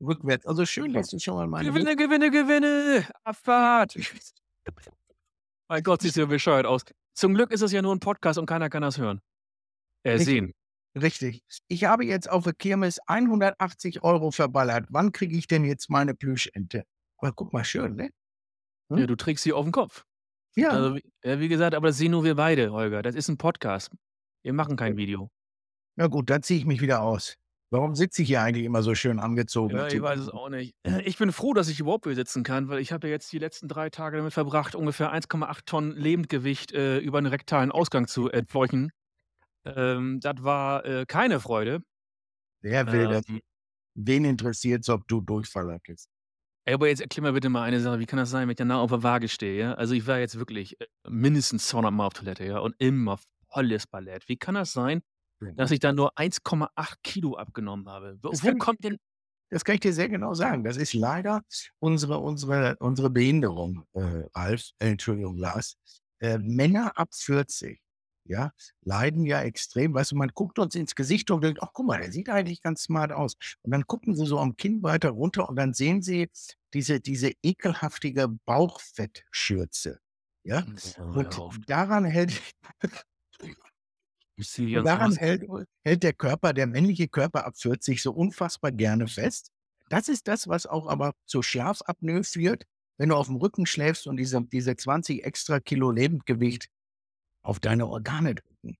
[0.00, 0.46] rückwärts.
[0.46, 3.06] Also schön, dass du schon mal meine Gewinne, Gewinne, Gewinne!
[3.24, 3.96] Abfahrt!
[5.68, 6.82] Mein Gott, siehst du ja bescheuert aus.
[7.14, 9.20] Zum Glück ist es ja nur ein Podcast und keiner kann das hören.
[10.02, 10.26] Äh, Richtig.
[10.26, 10.54] sehen.
[10.96, 11.42] Richtig.
[11.68, 14.86] Ich habe jetzt auf der Kirmes 180 Euro verballert.
[14.88, 16.84] Wann kriege ich denn jetzt meine Plüschente?
[17.18, 18.10] Aber guck mal, schön, ne?
[18.90, 20.04] Ja, du trägst sie auf den Kopf.
[20.56, 20.70] Ja.
[20.70, 23.02] Also, wie gesagt, aber das sehen nur wir beide, Holger.
[23.02, 23.90] Das ist ein Podcast.
[24.42, 25.30] Wir machen kein Video.
[25.96, 27.36] Na gut, dann ziehe ich mich wieder aus.
[27.72, 29.76] Warum sitze ich hier eigentlich immer so schön angezogen?
[29.76, 30.74] Ja, ich weiß es auch nicht.
[31.04, 33.38] Ich bin froh, dass ich überhaupt hier sitzen kann, weil ich habe ja jetzt die
[33.38, 38.30] letzten 3 Tage damit verbracht, ungefähr 1,8 Tonnen Lebendgewicht, äh, über 'n rektalen Ausgang zu
[38.30, 38.90] entfleuchen.
[39.66, 41.82] Ähm, das war, äh, keine Freude.
[42.62, 43.22] Wer will das?
[43.28, 43.40] Ähm
[43.94, 46.08] Wen interessiert's, ob du Durchfall hattest?
[46.66, 47.98] Ey, aber jetzt erklär mir bitte mal eine Sache.
[47.98, 49.74] Wie kann das sein, wenn ich danach auf der Waage stehe, ja?
[49.74, 53.18] Also, ich war jetzt wirklich, äh, mindestens 200 Mal auf Toilette, ja, und immer
[53.50, 54.28] volles Ballett.
[54.28, 55.00] Wie kann das sein,
[55.56, 58.18] dass ich da nur 1,8 Kilo abgenommen habe?
[58.22, 58.98] Wo Das wo kann ich kommt denn
[59.50, 60.64] Das kann ich dir sehr genau sagen.
[60.64, 61.42] Das ist leider
[61.80, 65.76] unsere unsere unsere Behinderung, äh, Ralf äh, Entschuldigung, Lars.
[66.20, 67.80] Äh, Männer ab 40,
[68.26, 69.94] ja, leiden ja extrem.
[69.94, 72.62] Weißt du, man guckt uns ins Gesicht und denkt: „Ach, guck mal, der sieht eigentlich
[72.62, 76.02] ganz smart aus.“ Und dann gucken sie so am Kinn weiter runter und dann sehen
[76.02, 76.28] sie
[76.74, 80.00] diese diese ekelhaftige Bauchfettschürze,
[80.44, 80.64] ja?
[80.98, 82.42] Oh, Und daran hält
[84.42, 85.44] Sehe und daran hält
[85.84, 89.50] hält der Körper der männliche Körper ab 40 so unfassbar gerne fest.
[89.90, 92.64] Das ist das, was auch aber zur Schlafapnoe führt,
[92.98, 96.68] wenn du aufm Rücken schläfst und diese diese 20 extra Kilo Lebendgewicht
[97.42, 98.76] auf deine Organe drücken.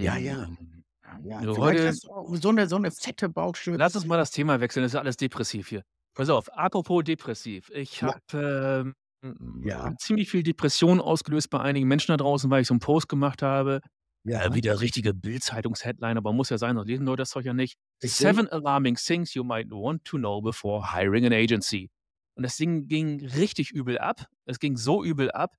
[0.00, 0.46] Ja, ja.
[0.46, 0.84] Hm.
[1.24, 3.78] Ja, Du, heute so 'ne so 'ne fette Bauchschürze.
[3.78, 5.82] Lass uns mal das Thema wechseln, das ist ja alles depressiv hier.
[6.16, 7.70] Pass auf, apropos depressiv.
[7.72, 8.18] Ich Ja.
[8.32, 9.98] habe, ähm, Ja.
[9.98, 13.42] ziemlich viel Depression ausgelöst bei einigen Menschen da draußen, weil ich so 'n Post gemacht
[13.42, 13.80] habe.
[14.26, 14.44] Ja.
[14.44, 17.78] Äh, wieder richtige Bild-Zeitungs-Headline, aber muss ja sein, sonst lesen Leute das Zeug ja nicht.
[18.02, 18.18] Richtig.
[18.18, 21.90] „7 alarming things you might want to know before hiring an agency.“
[22.34, 24.26] Und das Ding ging richtig übel ab.
[24.44, 25.54] Es ging so übel ab,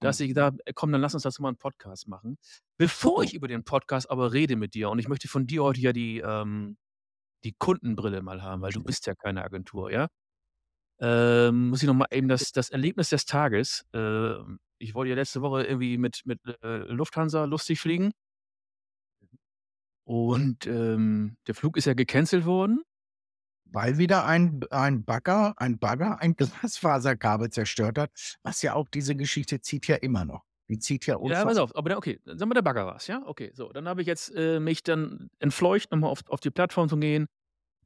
[0.00, 2.38] dass ich gedacht habe: „Komm, dann lass uns dazu mal 'n Podcast machen.“
[2.78, 5.80] Bevor ich über den Podcast aber rede mit dir und ich möchte von dir heute
[5.80, 6.76] ja die, ähm
[7.44, 10.08] die Kundenbrille mal haben, weil du bist ja keine Agentur, ja?
[11.00, 15.16] Ähm, muss ich noch mal eben das das Erlebnis des Tages ähm, ich wollte ja
[15.16, 18.12] letzte Woche irgendwie mit mit, äh, Lufthansa lustig fliegen.
[20.04, 22.82] Und, ähm, der Flug ist ja gecancelt worden.
[23.66, 28.12] Weil wieder ein ein Bagger ein Bagger ein Glasfaserkabel zerstört hat,
[28.42, 30.44] was ja auch diese Geschichte zieht ja immer noch.
[30.68, 33.06] Die zieht ja Ja, unfass pass auf, aber dann okay, sagen wir, der Bagger war's,
[33.06, 33.22] ja?
[33.26, 36.50] Okay, so, dann habe ich jetzt, äh, mich dann entfleucht, noch mal auf auf die
[36.50, 37.26] Plattform zu gehen,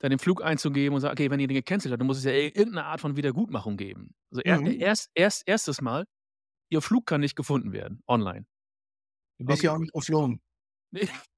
[0.01, 2.25] dann den Flug einzugeben und sagen: „Okay, wenn ihr den gecancelt habt, dann muss es
[2.25, 4.81] ja i irgend 'ne Art von Wiedergutmachung geben.“ Also, Mhm.
[4.81, 6.07] erst erst erstes Mal,
[6.71, 8.47] Ihr Flug kann nicht gefunden werden online.
[9.39, 10.41] Du bist Okay, ja auch nicht geflogen.
[10.93, 11.03] Ne.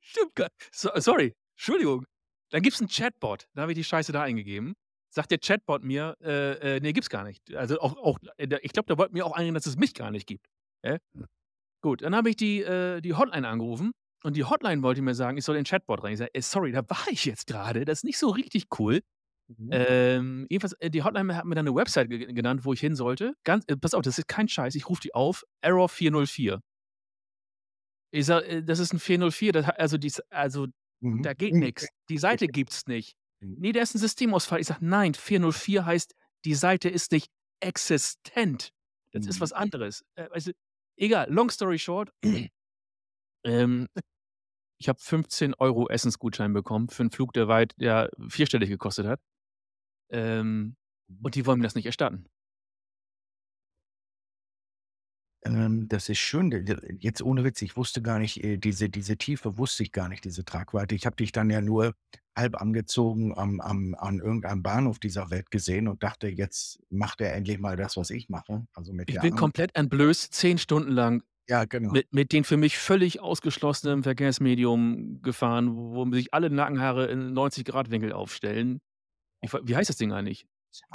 [0.00, 2.06] Stimmt gar so sorry, Entschuldigung.
[2.50, 3.48] Dann gibt's 'n Chatbot.
[3.54, 4.74] Da habe ich die Scheiße da eingegeben.
[5.10, 8.72] Sagt der Chatbot mir, äh, äh: „Ne, gibt's gar nicht.“ Also, auch auch äh, ich
[8.72, 10.46] glaube, der wollte mir auch einreden, dass es mich gar nicht gibt,
[10.84, 10.98] hä?
[11.82, 13.92] Gut, dann habe ich die äh, die Hotline angerufen
[14.24, 16.12] und die Hotline wollte mir sagen, ich soll in den Chatbot rein.
[16.14, 17.84] Ich sage: „Ey, sorry, da war ich jetzt grade.
[17.84, 19.02] Das ist nicht so richtig cool.“
[19.48, 19.86] Mhm.
[19.86, 22.94] Ähm, jedenfalls, äh, die Hotline hat mir dann 'ne Website ge genannt, wo ich hin
[22.94, 23.34] sollte.
[23.44, 24.74] Ganz äh, pass auf, das ist kein Scheiß.
[24.76, 26.60] Ich rufe die auf, Error 404.
[28.14, 30.66] Ich sage: „Äh, das ist 'n 404, das also, dies also,
[31.02, 31.22] Mhm.
[31.22, 31.60] da geht Mhm.
[31.60, 31.90] nix.
[32.08, 33.56] Die Seite gibt's nicht.“ Mhm.
[33.56, 36.14] „Ne, da ist 'n Systemausfall.“ Ich sage: „Nein, 404 heißt,
[36.44, 37.28] die Seite ist nicht
[37.60, 38.70] existent.
[39.12, 39.50] Das ist Mhm.
[39.50, 40.52] was anderes.“ Äh, du
[40.96, 42.10] egal, long story short,
[43.44, 43.88] ähm,
[44.78, 49.20] ich habe 15 € Essensgutschein bekommen für 'n Flug, der weit ja, vierstellig gekostet hat.
[50.10, 50.76] Ähm,
[51.08, 51.26] Mhm.
[51.26, 52.26] und die wollen mir das nicht erstatten.
[55.44, 56.50] Ähm, das ist schön.
[57.00, 60.24] Jetzt ohne Witz, ich wusste gar nicht, äh, diese diese Tiefe wusste ich gar nicht,
[60.24, 60.94] diese Tragweite.
[60.94, 61.94] Ich habe dich dann ja nur
[62.36, 67.34] halb angezogen am am an irgendeinem Bahnhof dieser Welt gesehen und dachte: „Jetzt macht er
[67.34, 70.90] endlich mal das, was ich mache“, also, mit Ich bin Arm komplett entblößt 10 Stunden
[70.92, 72.00] lang Ja, genau.
[72.00, 77.64] mit mit den für mich völlig ausgeschlossenen Verkehrsmedium gefahren, wo sich alle Nackenhaare in 90
[77.66, 78.80] Grad Winkel aufstellen.
[79.42, 80.46] Ich wie heißt das Ding eigentlich?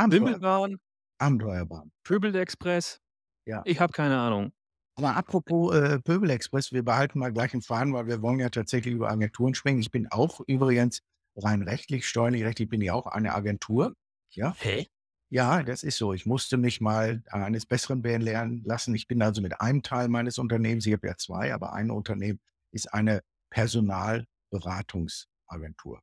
[0.10, 0.78] Bimmelbahn?
[1.20, 1.92] Abenteuerbahn.
[2.04, 3.00] Pöbelexpress?
[3.46, 3.64] Ja.
[3.66, 4.52] Ich habe keine Ahnung.
[4.98, 8.94] Aber apropos, äh, Pöbelexpress, wir behalten mal gleich 'n Faden, weil wir wollen ja tatsächlich
[8.94, 9.80] über Agenturen sprechen.
[9.80, 11.02] Ich bin auch übrigens
[11.36, 13.96] rein rechtlich, steuerlich rechtlich bin ich auch eine Agentur,
[14.32, 14.58] ja?
[14.60, 14.86] Hä?
[15.30, 16.14] Ja, das ist so.
[16.14, 18.94] Ich musste mich mal eines Besseren belehren lassen.
[18.96, 22.40] Ich bin also mit einem Teil meines Unternehmens ich habe ja 2, aber ein Unternehmen
[22.72, 23.22] ist eine
[23.52, 26.02] Personalberatungsagentur.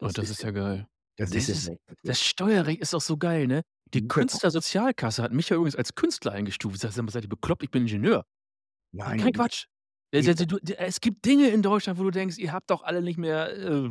[0.00, 0.88] Oh, das ist ja geil.
[1.26, 1.72] Das Das ist
[2.04, 3.62] das Steuerrecht ist doch so geil, ne?
[3.94, 4.06] Die.
[4.06, 6.76] Künstlersozialkasse hat mich ja übrigens als Künstler eingestuft.
[6.76, 7.62] Ich sage: „Sag mal, seid ihr bekloppt?
[7.62, 8.24] Ich bin Ingenieur.“
[8.92, 9.66] Nein, Kein du Quatsch.
[10.12, 13.18] Äh, du es gibt Dinge in Deutschland, wo du denkst, ihr habt doch alle nicht
[13.18, 13.90] mehr, äh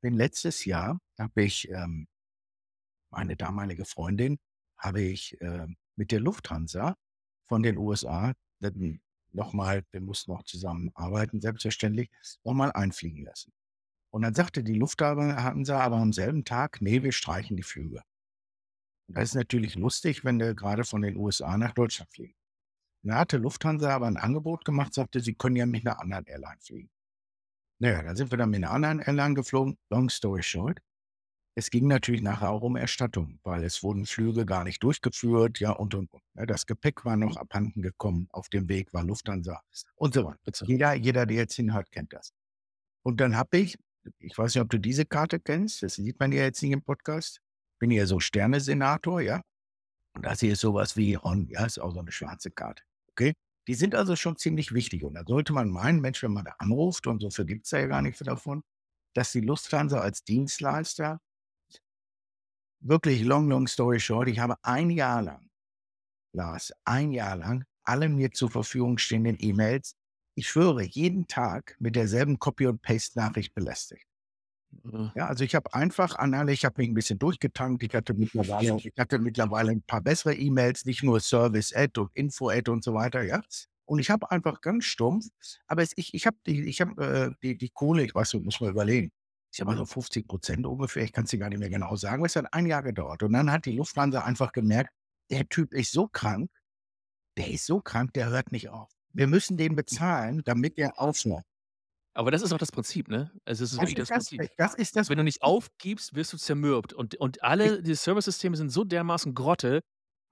[0.00, 2.06] bin letztes Jahr habe ich, ähm
[3.12, 4.38] meine damalige Freundin
[4.78, 5.66] habe ich, äh,
[5.96, 6.96] mit der Lufthansa
[7.48, 9.00] von den USA dann
[9.32, 12.10] noch mal wir mussten auch zusammen arbeiten, selbstverständlich,
[12.44, 13.52] noch mal einfliegen lassen.
[14.16, 18.00] Und dann sagte die Lufthansa aber am selben Tag: „Ne, wir streichen die Flüge.“
[19.08, 22.36] Das ist natürlich lustig, wenn du grade von den USA nach Deutschland fliegst.
[23.04, 26.60] Da hatte Lufthansa aber 'n Angebot gemacht, sagte, sie können ja mit 'ner anderen Airline
[26.60, 26.90] fliegen.
[27.80, 29.78] Na ja, dann sind wir dann mit 'ner anderen Airline geflogen.
[29.90, 30.80] Long story short,
[31.56, 35.72] es ging natürlich nachher auch um Erstattung, weil es wurden Flüge gar nicht durchgeführt, ja,
[35.72, 36.46] und, und, und, ne?
[36.46, 38.28] Das Gepäck war noch abhanden gekommen.
[38.32, 39.62] Auf dem Weg war Lufthansa
[39.96, 40.66] und so weiter.
[40.66, 42.32] Jeder jeder, der jetzt hinhört, kennt das.
[43.04, 43.78] Und dann habe ich
[44.20, 46.82] ich weiß nicht, ob du diese Karte kennst, das sieht man ja jetzt nicht im
[46.82, 47.40] Podcast.
[47.80, 49.42] Bin ja so Sternesenator, ja?
[50.16, 52.82] Und das hier ist so was wie On ja, ist auch so 'ne schwarze Karte,
[53.12, 53.34] okay?
[53.68, 56.54] Die sind also schon ziemlich wichtig und da sollte man meinen, Mensch, wenn man da
[56.58, 58.62] anruft und so viel gibt's da ja gar nicht davon,
[59.14, 61.20] dass die Lufthansa als Dienstleister
[62.82, 65.48] wirklich long, long story short, ich habe 1 Jahr lang,
[66.34, 69.94] Lars, 1 Jahr lang alle mir zur Verfügung stehenden E-Mails,
[70.36, 74.04] ich schwöre, jeden Tag mit derselben Copy und Paste Nachricht belästigt.
[74.84, 75.12] Mhm.
[75.16, 77.82] Ja, also ich habe einfach an alle ich habe mich 'n bisschen durchgetankt.
[77.82, 82.10] Ich hatte mittlerweile ich hatte mittlerweile 'n paar bessere E-Mails, nicht nur Service at und
[82.14, 83.40] Info at und so weiter, ja?
[83.86, 85.26] Und ich habe einfach ganz stumpf
[85.68, 88.44] aber es ich ich habe die ich habe, äh, die die Kohle ich weiß nicht,
[88.44, 89.10] muss mal überlegen.
[89.50, 92.16] Ich sage mal so 50 % ungefähr, ich kann's dir gar nicht mehr genau sagen,
[92.20, 93.22] aber es hat 1 Jahr gedauert.
[93.22, 94.90] Und dann hat die Lufthansa einfach gemerkt:
[95.30, 96.50] „Der Typ ist so krank
[97.38, 98.92] der ist so krank, der hört nicht auf.
[99.16, 101.44] Wir müssen den bezahlen, damit der aufhört.“
[102.14, 103.32] Aber das ist auch das Prinzip, ne?
[103.44, 104.48] Also, es ist Das wirklich ist das Prinzip.
[104.56, 108.56] das ist das Wenn du nicht aufgibst, wirst du zermürbt und und alle die Servicesysteme
[108.56, 109.82] sind so dermaßen Grotte,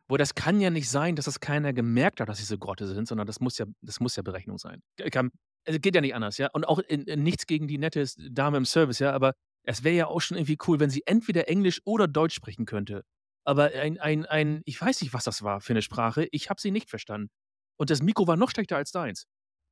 [0.08, 2.86] wo das kann ja nicht sein, dass das keiner gemerkt hat, dass sie so Grotte
[2.88, 4.80] sind, sondern das muss ja das muss ja Berechnung sein.
[5.12, 5.30] Kann
[5.66, 6.50] also, geht ja nicht anders, ja?
[6.54, 9.34] Und auch in in nichts gegen die nette Dame im Service, ja, aber
[9.64, 13.04] es wäre ja auch schon irgendwie cool, wenn sie entweder Englisch oder Deutsch sprechen könnte.
[13.44, 16.60] Aber ein ein ein ich weiß nicht, was das war für 'ne Sprache, ich habe
[16.60, 17.30] sie nicht verstanden.
[17.78, 19.26] Und das Mikro war noch schlechter als deins.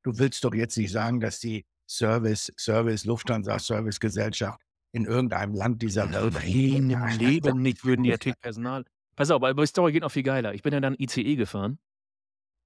[0.05, 4.61] Du willst doch jetzt nicht sagen, dass die Service Service Lufthansa Servicegesellschaft
[4.93, 8.85] in irgendeinem Land dieser Welt Nein, im Leben nicht, würden die natürlich Personal
[9.17, 10.55] pass auf, aber die Story geht noch viel geiler.
[10.55, 11.79] Ich bin ja dann ICE gefahren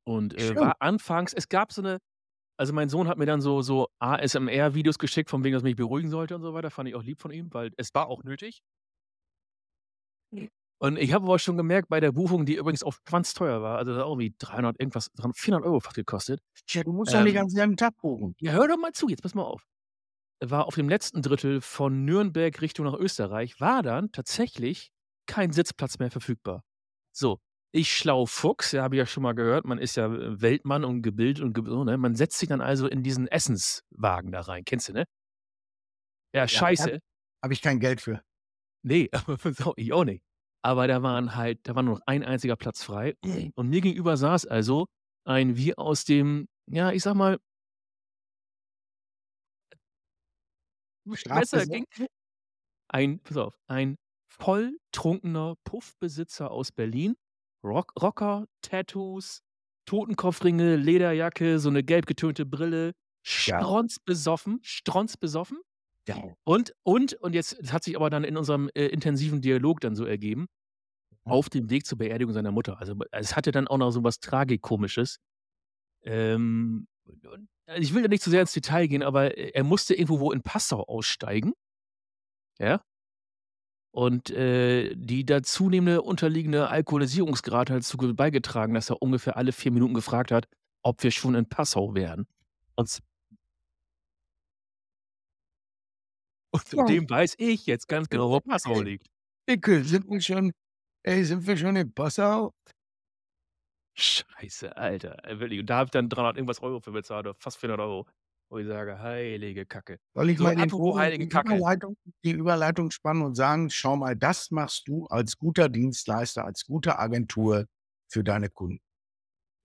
[0.04, 1.98] und, äh, war anfangs es gab so 'ne
[2.58, 6.10] also, mein Sohn hat mir dann so so ASMR-Videos geschickt, von wegen, dass mich beruhigen
[6.10, 6.70] sollte und so weiter.
[6.70, 8.60] Fand ich auch lieb von ihm, weil es war auch nötig.
[10.80, 13.92] Und ich habe aber schon gemerkt bei der Buchung, die übrigens auch schwanzteuer war, also,
[13.92, 16.40] irgendwie 300 irgendwas, 300 400 € fast gekostet.
[16.66, 18.36] Tja, du musst doch nicht Ähm am selben Tag buchen.
[18.40, 19.66] Ja, hör doch mal zu, jetzt pass mal auf.
[20.44, 24.92] War auf dem letzten Drittel von Nürnberg Richtung nach Österreich, war dann tatsächlich
[25.26, 26.62] kein Sitzplatz mehr verfügbar.
[27.12, 27.38] So,
[27.72, 30.84] ich schlau Fuchs, ja, habe ich ja schon mal gehört, man ist ja, äh, Weltmann
[30.84, 31.98] und gebildet und so, ne?
[31.98, 34.64] Man setzt sich dann also in diesen Essenswagen da rein.
[34.64, 35.06] Kennst du, ne?
[36.32, 37.00] Ja, Ja, scheiße.
[37.42, 38.22] habe ich kein Geld für.
[38.82, 39.38] Ne, aber
[39.76, 40.22] ich auch nicht.
[40.66, 43.14] Aber da waren halt da war nur noch ein einziger Platz frei
[43.54, 44.86] und mir gegenüber saß also
[45.24, 47.38] ein wie aus dem, ja, ich sage mal
[51.32, 51.84] besser ging
[52.88, 53.96] ein pass auf, ein
[54.32, 57.16] volltrunkener Puffbesitzer aus Berlin,
[57.64, 59.40] Rock Rocker, Tattoos,
[59.86, 62.92] Totenkopfringe, Lederjacke, so 'ne gelb getönte Brille,
[63.46, 63.66] Ja.
[63.66, 65.58] strunzbesoffen strunzbesoffen.
[66.08, 66.22] Ja.
[66.44, 69.96] Und und und jetzt das hat sich aber dann in unserem, äh, intensiven Dialog dann
[69.96, 70.46] so ergeben,
[71.24, 72.78] auf dem Weg zur Beerdigung seiner Mutter.
[72.80, 75.18] Also, es hatte dann auch noch so was Tragikomisches.
[76.04, 76.86] Ähm,
[77.66, 80.20] also, ich will da nicht zu sehr ins Detail gehen, aber, äh, er musste irgendwo
[80.20, 81.52] wo in Passau aussteigen.
[82.58, 82.80] Ja?
[83.92, 89.52] Und, äh, die da zunehmende unterliegende Alkoholisierungsgrad hat dazu ge beigetragen, dass er ungefähr alle
[89.52, 90.46] 4 Minuten gefragt hat,
[90.82, 92.26] ob wir schon in Passau wären.
[92.76, 93.00] Und
[96.56, 96.96] Und Ja.
[96.96, 99.08] seitdem weiß ich jetzt ganz genau, wo Passau liegt.
[99.48, 100.52] Dicke, sind wir schon
[101.04, 102.52] ey, sind wir schon in Passau?
[103.98, 105.60] Scheiße, Alter, wirklich.
[105.60, 108.06] Und da habe ich dann 300 irgendwas Euro für bezahlt oder fast 400 €,
[108.50, 111.64] wo ich sage: „Heilige Kacke.“ Soll ich So, mal den apropos heilige die Kacke.
[111.64, 116.64] Überleitung die Überleitung spannen und sagen: „Schau mal, das machst du als guter Dienstleister, als
[116.64, 117.66] gute Agentur
[118.08, 118.80] für deine Kunden.“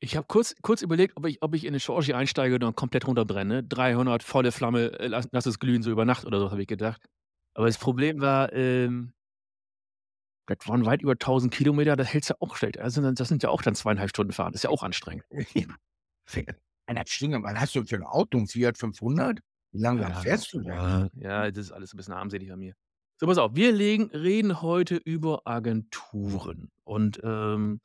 [0.03, 2.73] Ich habe kurz kurz überlegt, ob ich ob ich in 'ne Porsche einsteige und dann
[2.75, 3.63] komplett runterbrenne.
[3.63, 6.67] 300 volle Flamme, äh, lass lass es glühen, so über Nacht oder so, habe ich
[6.67, 7.03] gedacht.
[7.53, 9.13] Aber das Problem war, ähm
[10.49, 12.79] das waren weit über 1.000 Kilometer, das hältst du auch schlecht.
[12.79, 14.49] Also, das sind ja auch dann 2,5 Stunden Fahrt.
[14.53, 15.23] Das ist ja auch anstrengend.
[16.87, 19.39] Einer Stunde, was hast du für 'n Auto, 'n Fiat 500?
[19.71, 20.67] Wie langsam fährst du denn?
[20.67, 22.73] Ja, ja, das ist alles 'n bisschen armselig bei mir.
[23.19, 27.81] So, pass auf, wir legen reden heute über Agenturen und, ähm,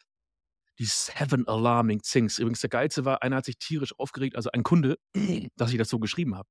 [0.79, 2.39] die 7 Alarming Things.
[2.39, 4.99] Übrigens, der Geilste war, einer hat sich tierisch aufgeregt, also ein Kunde,
[5.59, 6.49] dass ich das so geschrieben habe.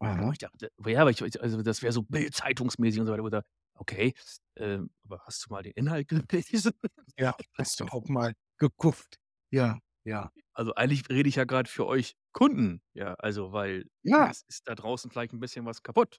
[0.00, 0.32] Aha.
[0.32, 4.14] Ich dachte ja, aber ich also, das wäre so Bild-Zeitungsmäßig und so weiter, sage: „Okay,
[4.56, 6.72] ähm, aber hast du mal den Inhalt gelesen?“
[7.18, 9.20] Ja, hast du auch mal geguckt.
[9.52, 10.32] Ja, ja.
[10.54, 14.32] Also, eigentlich rede ich ja grad für euch Kunden, ja, also, weil Ja.
[14.32, 16.18] es ist da draußen vielleicht 'n bisschen was kaputt.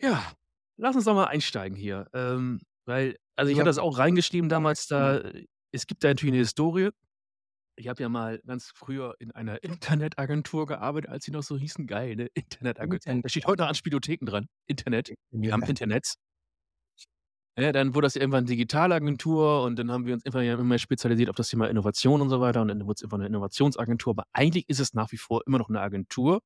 [0.00, 0.32] Ja,
[0.76, 3.58] lass uns doch mal einsteigen hier, ähm, weil also, ich Ja.
[3.58, 5.22] hatte das auch reingeschrieben damals da
[5.72, 6.90] es gibt da natürlich 'ne Historie.
[7.76, 11.86] Ich habe ja mal ganz früher in einer Internetagentur gearbeitet, als die noch so hießen.
[11.86, 12.28] Geil, ne?
[12.34, 14.46] Internetagen da steht heute noch an Spielotheken dran.
[14.68, 15.12] Internet,
[15.50, 16.16] am Internets.
[17.58, 21.28] Ja, dann wurde das irgendwann Digitalagentur und dann haben wir uns immer immer mehr spezialisiert
[21.28, 24.24] auf das Thema Innovation und so weiter und dann wurde es irgendwann 'ne Innovationsagentur, aber
[24.32, 26.40] eigentlich ist es nach wie vor immer noch 'ne Agentur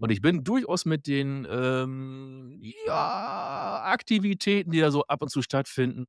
[0.00, 5.42] und ich bin durchaus mit den, ähm, ja, Aktivitäten, die da so ab und zu
[5.42, 6.06] stattfinden,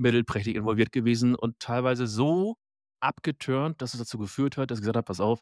[0.00, 2.56] mittelprächtig involviert gewesen und teilweise so
[3.00, 5.40] abgeturnt, dass es dazu geführt hat, dass ich gesagt habe: „Pass auf,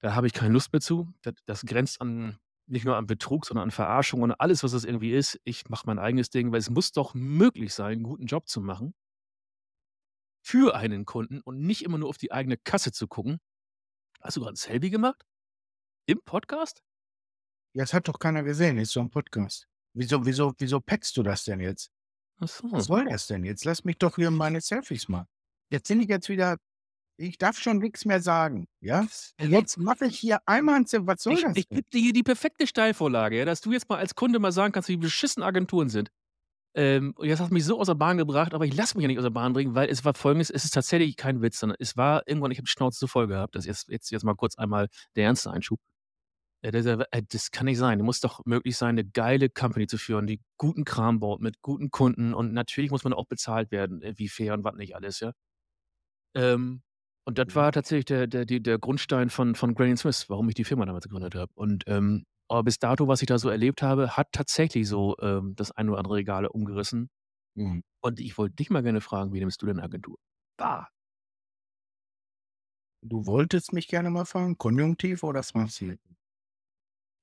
[0.00, 1.12] da habe ich keine Lust mehr zu.
[1.22, 2.38] Das das grenzt an
[2.68, 5.40] nicht nur an Betrug, sondern an Verarschung und alles, was das irgendwie ist.
[5.44, 8.60] Ich mache mein eigenes Ding“, weil es muss doch möglich sein, 'n guten Job zu
[8.62, 8.94] machen
[10.46, 13.38] für einen Kunden und nicht immer nur auf die eigene Kasse zu gucken.
[14.22, 15.24] Hast du grad 'n Selfie gemacht?
[16.06, 16.82] Im Podcast?
[17.74, 19.68] Ja, das hat doch keiner gesehen, ist doch 'n Podcast.
[19.94, 21.88] Wieso wieso wieso packst du das denn jetzt?
[22.42, 22.86] Ach Was so.
[22.86, 23.64] soll das denn jetzt?
[23.64, 25.28] Lass mich doch hier meine Selfies machen.
[25.70, 26.56] Jetzt sind ich jetzt wieder
[27.18, 29.06] ich darf schon nix mehr sagen, ja?
[29.40, 31.82] Jetzt mache ich hier einmal 'n Se was soll Ich das ich denn?
[31.82, 34.72] gebe dir hier die perfekte Steilvorlage, ja, dass du jetzt mal als Kunde mal sagen
[34.72, 36.10] kannst, wie beschissen Agenturen sind.
[36.74, 39.02] Ähm, und jetzt hast du mich so aus der Bahn gebracht, aber ich lasse mich
[39.02, 41.60] ja nicht aus der Bahn bringen, weil es war Folgendes: Es ist tatsächlich kein Witz,
[41.60, 44.24] sondern es war irgendwann ich habe die Schnauze so voll gehabt, dass jetzt jetzt jetzt
[44.24, 45.80] mal kurz einmal der ernste Einschub.
[46.64, 46.68] Äh,
[47.10, 48.00] äh, das kann nicht sein.
[48.02, 51.90] Muss doch möglich sein, 'ne geile Company zu führen, die guten Kram baut mit guten
[51.90, 55.20] Kunden und natürlich muss man auch bezahlt werden, äh, wie fair und was nicht alles,
[55.20, 55.32] ja?
[56.34, 56.82] Ähm,
[57.24, 57.54] und das Mhm.
[57.54, 60.84] war tatsächlich der der die der Grundstein von von Granny Smith, warum ich die Firma
[60.86, 61.52] damals gegründet habe.
[61.54, 65.54] Und, ähm, aber bis dato, was ich da so erlebt habe, hat tatsächlich so, ähm,
[65.56, 67.08] das ein oder andere Regale umgerissen.
[67.56, 67.82] Mhm.
[68.02, 70.18] Und ich wollte dich mal gerne fragen, wie nimmst du denn Agentur
[70.58, 70.90] wahr?
[73.04, 76.11] Du wolltest mich gerne mal fragen, Konjunktiv oder du?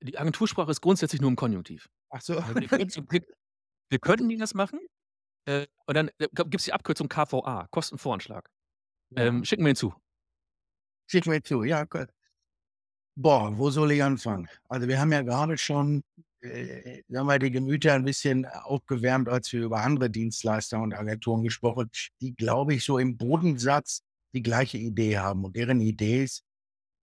[0.01, 1.89] Die Agentursprache ist grundsätzlich nur im Konjunktiv.
[2.09, 2.37] Ach so.
[2.37, 3.21] Also, wir könnten wir
[3.91, 4.79] wir könnten das machen,
[5.45, 8.49] äh, und dann, äh, g gibt's die Abkürzung KVA, Kostenvoranschlag.
[9.15, 9.93] Ähm, schick mir ihn zu.
[11.07, 12.09] Schick mir zu, ja, gut.
[13.17, 14.47] Boah, wo soll ich anfangen?
[14.69, 16.03] Also, wir haben ja grade schon,
[16.41, 21.43] äh, sagen wir, die Gemüter 'n bisschen aufgewärmt, als wir über andere Dienstleister und Agenturen
[21.43, 21.89] gesprochen,
[22.21, 24.01] die, glaube ich, so im Bodensatz
[24.33, 25.43] die gleiche Idee haben.
[25.43, 26.43] Und deren Idee ist: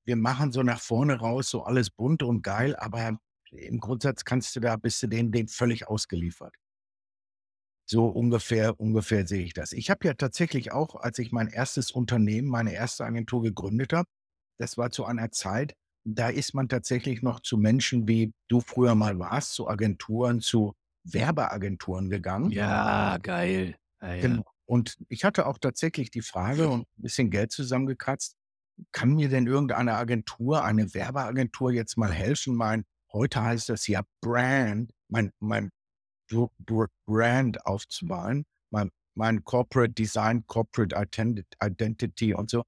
[0.07, 3.19] Wir machen so nach vorne raus so alles bunt und geil, aber
[3.51, 6.57] im Grundsatz kannst du da bist du denen denen völlig ausgeliefert.
[7.89, 9.73] So ungefähr ungefähr sehe ich das.
[9.73, 11.93] Ich habe ja tatsächlich auch, als ich mein 1.
[11.93, 13.05] Unternehmen, meine 1.
[13.05, 14.09] Agentur gegründet habe
[14.59, 18.95] das war zu einer Zeit, da ist man tatsächlich noch zu Menschen, wie du früher
[18.95, 20.73] mal warst, zu Agenturen, zu
[21.05, 22.55] Werbeagenturen gegangen.
[22.55, 23.77] Ja, geil.
[24.01, 24.41] Ja, ja.
[24.41, 24.45] Genau.
[24.65, 28.35] Und ich hatte auch tatsächlich die Frage und 'n bisschen Geld zusammengekratzt:
[28.93, 34.03] „Kann mir denn irgendeine Agentur, eine Werbeagentur jetzt mal helfen, mein“ heute heißt das ja
[34.21, 35.71] Brand, „mein mein
[36.31, 40.97] Br Br Brand aufzubauen, mein mein Corporate Design, Corporate
[41.63, 42.65] Identity und so?“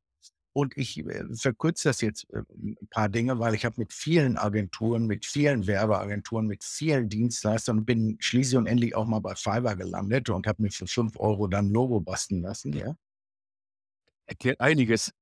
[0.54, 4.38] Und ich, äh, verkürze das jetzt, äh, 'n paar Dinge, weil ich habe mit vielen
[4.38, 9.76] Agenturen, mit vielen Werbeagenturen, mit vielen Dienstleistern bin schließlich und endlich auch mal bei Fiverr
[9.76, 12.96] gelandet und habe mir für 5 € dann 'n Logo basteln lassen, ja?
[14.28, 15.12] Erklärt einiges.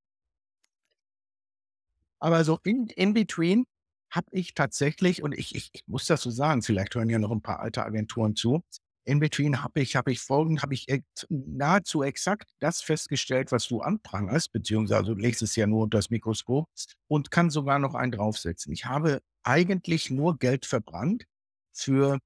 [2.23, 3.65] Aber so in in between
[4.11, 7.31] habe ich tatsächlich und ich ich ich muss das so sagen, vielleicht hören ja noch
[7.33, 8.63] 'n paar alte Agenturen zu.
[9.05, 10.87] In between habe ich habe ich folgend habe ich
[11.29, 16.67] nahezu exakt das festgestellt, was du anprangerst, beziehungsweise du legst es ja nur unters Mikroskop
[17.09, 18.73] und kann sogar noch einen draufsetzen.
[18.73, 21.25] Ich habe eigentlich nur Geld verbrannt
[21.73, 22.19] für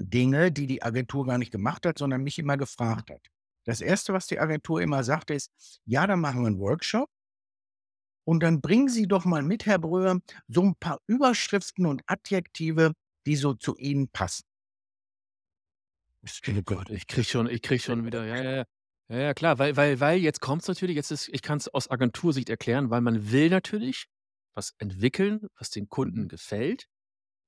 [0.00, 3.26] Dinge, die die Agentur gar nicht gemacht hat, sondern mich immer gefragt hat.
[3.66, 5.50] Das 1., was die Agentur immer sagte, ist:
[5.86, 7.08] „Ja, dann machen wir 'n Workshop“
[8.24, 12.92] „und dann bringen Sie doch mal mit, Herr Bröhr, so 'n paar Überschriften und Adjektive,
[13.26, 14.42] die so zu Ihnen passen.“
[16.48, 18.64] Oh Gott, ich kriege schon ich kriege schon wieder ja, ja, ja.
[19.08, 22.90] Ja, klar, weil weil weil jetzt kommt's natürlich jetzt ist ich kann's aus Agentursicht erklären,
[22.90, 24.06] weil man will natürlich
[24.54, 26.86] was entwickeln, was den Kunden gefällt.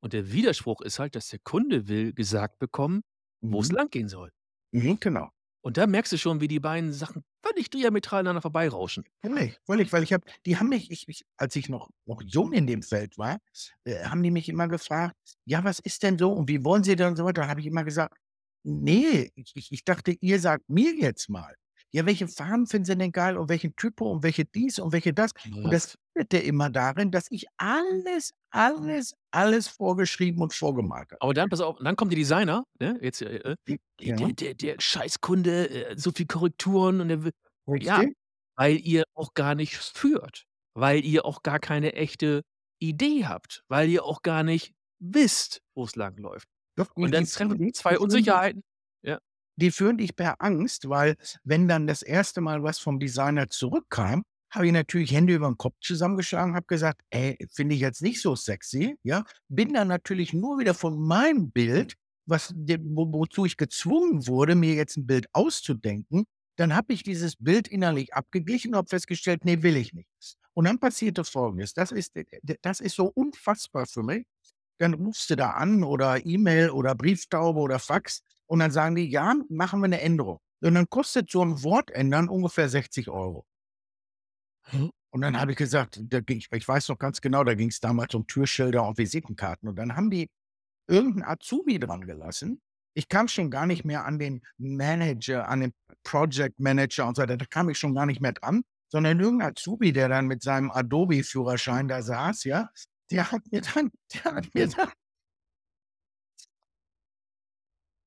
[0.02, 3.02] Und der Widerspruch ist halt, dass der Kunde will gesagt bekommen,
[3.50, 3.72] wo's Mhm.
[3.72, 4.30] langgehen soll.
[4.72, 5.30] Mhm, genau.
[5.64, 9.04] Und da merkst du schon, wie die beiden Sachen völlig diametral aneinander vorbeirauschen.
[9.24, 12.52] Völlig, völlig, weil ich habe die haben mich ich ich als ich noch noch jung
[12.52, 13.38] in dem Feld war,
[13.84, 15.16] äh, haben die mich immer gefragt:
[15.46, 17.42] „Ja, was ist denn so und wie wollen Sie denn“ und so weiter.
[17.42, 18.14] Da habe ich immer gesagt:
[18.64, 21.54] „Ne, ich ich ich dachte, ihr sagt mir jetzt mal.
[21.94, 25.12] Ja, welche Farben finden Sie denn geil und welchen Typo und welche dies und welche
[25.14, 25.30] das?
[25.62, 31.22] Und das endet ja immer darin, dass ich alles, alles, alles vorgeschrieben und vorgemalt habe.
[31.22, 33.56] Aber dann pass auf, dann kommt der Designer, ne, jetzt, äh, äh,
[34.00, 34.16] Ja.
[34.16, 37.32] der der der Scheißkunde, äh, so viel Korrekturen und der will
[37.78, 38.04] ja,
[38.56, 42.42] weil ihr auch gar nicht führt, weil ihr auch gar keine echte
[42.80, 46.48] Idee habt, weil ihr auch gar nicht wisst, wo's langläuft.
[46.76, 48.62] Doch, Und dann treffen führen die 2 die führen dich Unsicherheiten.
[49.58, 54.24] Die führen dich per Angst, weil wenn dann das erste Mal was vom Designer zurückkam,
[54.50, 58.20] habe ich natürlich Hände über 'n Kopf zusammengeschlagen, habe gesagt: „Ey, finde ich jetzt nicht
[58.20, 59.24] so sexy“, ja?
[59.48, 61.94] Bin dann natürlich nur wieder von meinem Bild,
[62.26, 66.24] was wo wozu ich gezwungen wurde, mir jetzt 'n Bild auszudenken
[66.56, 70.08] dann habe ich dieses Bild innerlich abgeglichen und habe festgestellt: „Ne, will ich nicht.“
[70.54, 72.12] Und dann passierte Folgendes, das ist
[72.62, 74.24] das ist so unfassbar für mich.
[74.78, 78.22] Dann rufst du da an oder E-Mail oder Brieftaube oder Fax
[78.54, 81.90] und dann sagen die: „Ja, machen wir 'ne Änderung.“ Und dann kostet so 'n Wort
[81.92, 83.44] ändern ungefähr 60 €.
[84.66, 84.90] Hä?
[85.10, 87.80] Und dann habe ich gesagt da ging ich ich weiß noch ganz genau, da ging's
[87.80, 89.68] damals um Türschilder und Visitenkarten.
[89.68, 90.28] Und dann haben die
[90.88, 92.60] irgend 'n Azubi dran gelassen.
[92.94, 95.72] Ich kam schon gar nicht mehr an den Manager, an den
[96.04, 97.36] Project Manager und so weiter.
[97.38, 100.42] Da kam ich schon gar nicht mehr dran, sondern irgend 'n Azubi, der dann mit
[100.42, 102.70] seinem Adobe-Führerschein da saß, ja,
[103.10, 104.90] der hat mir dann der hat mir dann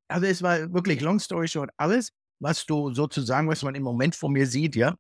[0.10, 4.16] Also, es war wirklich long story short, alles, was du sozusagen was man im Moment
[4.16, 4.96] von mir sieht, ja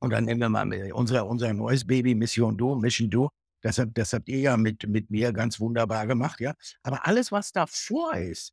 [0.00, 3.30] und dann nehmen wir mal unser unser neues Baby Mission Do Mission Do.
[3.62, 6.54] Das habt das habt ihr ja mit mit mir ganz wunderbar gemacht, ja?
[6.82, 8.52] Aber alles, was davor ist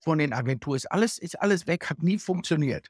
[0.00, 2.88] von den Agenturen, ist alles ist alles weg, hat nie funktioniert.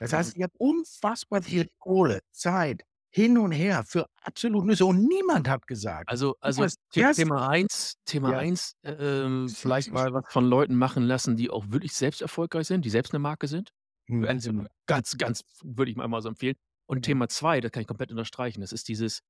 [0.00, 5.06] Das heißt, ich habe unfassbar viel Kohle, Zeit, hin und her für absolut Nüsse und
[5.06, 6.68] niemand hat gesagt Also also
[7.14, 8.36] Thema 1 Thema Ja.
[8.36, 12.66] 1, äh, ähm, vielleicht mal was von Leuten machen lassen, die auch wirklich selbst erfolgreich
[12.66, 13.70] sind, die selbst 'ne Marke sind.
[14.08, 14.66] Mhm.
[14.88, 16.56] Ganz, ganz würde ich mal mal so empfehlen.
[16.86, 18.60] Und Thema 2, das kann ich komplett unterstreichen.
[18.60, 19.20] Das ist dieses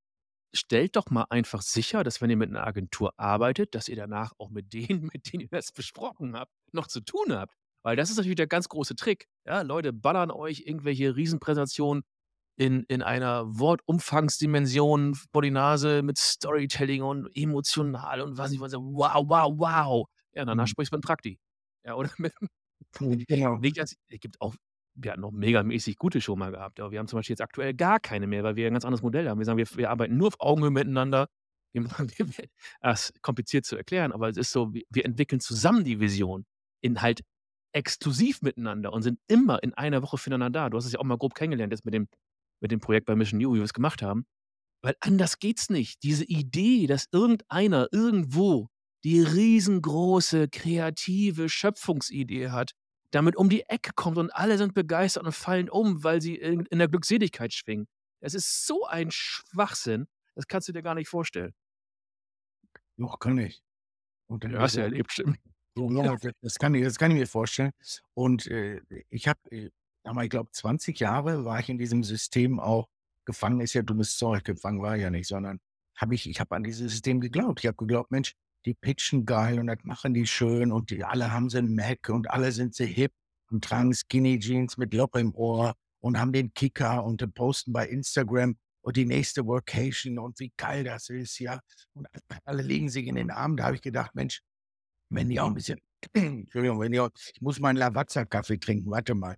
[0.55, 4.33] stellt doch mal einfach sicher, dass wenn ihr mit 'ner Agentur arbeitet, dass ihr danach
[4.39, 7.55] auch mit denen, mit denen ihr das besprochen habt, noch zu tun habt.
[7.85, 9.27] Weil das ist natürlich der ganz große Trick.
[9.47, 12.04] Ja, Leute ballern euch irgendwelche Riesenpräsentationen
[12.61, 18.75] in in einer Wortumfangsdimension vor die Nase mit Storytelling und emotional und weiß nicht was.
[18.75, 20.07] Wow, wow, wow.
[20.35, 20.69] Ja, danach Mhm.
[20.69, 21.39] sprichst du mit Trakti.
[21.87, 22.49] Ja, oder mit 'm
[23.29, 23.59] Genau.
[23.59, 24.55] Nicht, dass es gibt auch
[24.97, 27.75] wir hatten auch megamäßig gute schon mal gehabt, aber wir haben zum Beispiel jetzt aktuell
[27.75, 29.39] gar keine mehr, weil wir 'n ganz anderes Modell haben.
[29.39, 31.29] Wir sagen, wir wir arbeiten nur auf Augenhöhe miteinander.
[31.75, 32.11] Machen
[32.83, 36.45] ah, ist kompliziert zu erklären, aber es ist so, wir wir entwickeln zusammen die Vision
[36.83, 37.23] in halt
[37.73, 40.71] exklusiv miteinander und sind immer in einer Woche füreinander da.
[40.71, 42.09] Du hast es ja auch mal grob kennengelernt jetzt mit dem
[42.61, 44.27] mit dem Projekt bei Mission You, wie wir's gemacht haben.
[44.83, 46.03] Weil anders geht's nicht.
[46.03, 48.69] Diese Idee, dass irgendeiner irgendwo
[49.05, 52.73] die riesengroße kreative Schöpfungsidee hat,
[53.13, 56.67] damit um die Ecke kommt und alle sind begeistert und fallen um, weil sie in
[56.67, 57.87] in der Glückseligkeit schwingen.
[58.21, 61.53] Es ist so ein Schwachsinn, das kannst du dir gar nicht vorstellen.
[62.97, 63.63] Doch, kann ich.
[64.29, 65.39] Und dann Ja, hast du ja erlebt, stimmt.
[65.99, 67.73] Ja, d das kann ich das kann ich mir vorstellen.
[68.15, 69.41] Und, äh, ich habe,
[70.15, 72.89] mal, ich glaube, 20 Jahre war ich in diesem System auch
[73.26, 75.60] gefangen ist ja dummes Zeug, gefangen war ich ja nicht, sondern
[75.97, 77.60] habe ich ich habe an dieses System geglaubt.
[77.60, 78.34] Ich habe geglaubt: „Mensch,
[78.65, 82.08] die pitchen geil und das machen die schön und die alle haben sie 'n Mac
[82.08, 83.13] und alle sind sie hip
[83.50, 87.86] und tragen Skinny Jeans mit Loch im Ohr und haben den Kicker und, posten bei
[87.89, 91.60] Instagram und die nächste Workation und wie geil das ist, ja?“
[91.95, 92.06] Und
[92.45, 93.56] alle legen sich in den Arm.
[93.56, 94.41] Da habe ich gedacht: „Mensch,
[95.10, 95.80] wenn die auch 'n bisschen“
[96.15, 99.36] Entschuldigung, wenn die auch ich muss meinen Lavazza-Kaffee trinken, warte mal.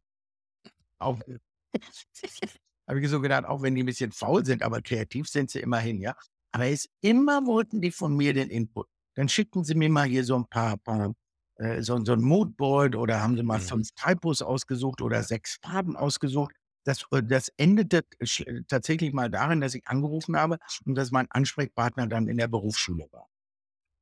[1.02, 1.20] Auch
[2.88, 5.60] habe ich so gedacht, auch wenn die 'n bisschen faul sind, aber kreativ sind sie
[5.60, 6.14] immerhin, ja?
[6.52, 8.86] Aber es immer wollten die von mir den Input.
[9.14, 11.14] Dann schickten sie mir mal hier so 'n paar paar
[11.56, 13.60] äh, so so 'n Moodboard oder haben sie mal Mhm.
[13.60, 16.54] 5 Typos ausgesucht oder 6 Farben ausgesucht.
[16.84, 21.30] Das äh, das endete sch tatsächlich mal darin, dass ich angerufen habe und dass mein
[21.30, 23.28] Ansprechpartner dann in der Berufsschule war.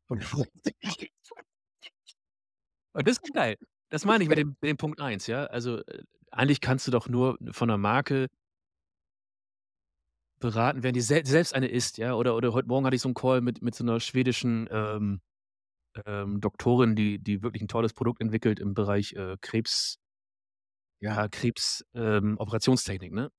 [0.09, 0.25] Und
[2.95, 3.57] Und das ist geil.
[3.91, 5.47] Das meine ich mit dem mit dem Punkt 1, ja?
[5.47, 8.29] Also, äh, eigentlich kannst du doch nur von 'ner Marke
[10.43, 12.15] beraten werden, die sel selbst eine ist, ja?
[12.15, 15.21] Oder oder heute Morgen hatte ich so 'n Call mit mit so 'ner schwedischen, ähm,
[16.07, 19.97] ähm, Doktorin, die die wirklich 'n tolles Produkt entwickelt im Bereich, äh, Krebs
[21.03, 23.31] ja, Krebs, ähm, ne?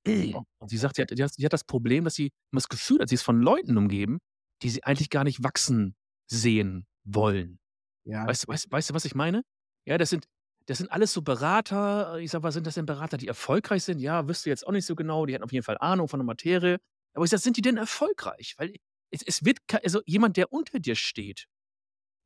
[0.60, 2.70] Und sie sagt, sie hat die hat sie hat das Problem, dass sie immer das
[2.70, 4.20] Gefühl hat, sie ist von Leuten umgeben,
[4.64, 5.96] die sie eigentlich gar nicht wachsen
[6.28, 7.60] sehen wollen.
[8.06, 8.28] Ja.
[8.28, 9.44] Weißt du weißt weißt du, was ich meine?
[9.88, 10.26] Ja, das sind
[10.72, 12.18] das sind alles so Berater.
[12.20, 14.86] Ich sage: „Was sind das denn Berater, die erfolgreich sind?“ Ja, wüsste jetzt auch nicht
[14.86, 15.26] so genau.
[15.26, 16.80] Die hätten auf jeden Fall Ahnung von der Materie.
[17.14, 18.76] Aber ich sage: „Sind die denn erfolgreich?“ Weil
[19.12, 21.48] es es wird also, jemand, der unter dir steht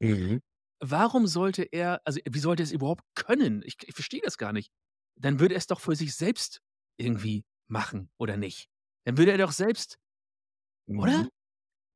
[0.01, 0.39] Mhm.
[0.79, 3.61] warum sollte er also, wie sollte er es überhaupt können?
[3.65, 4.71] Ich ich verstehe das gar nicht.
[5.15, 6.61] Dann würde er es doch für sich selbst
[6.97, 8.69] irgendwie machen oder nicht?
[9.05, 9.97] Dann würde er doch selbst
[10.97, 11.13] oder?
[11.15, 11.29] Mhm.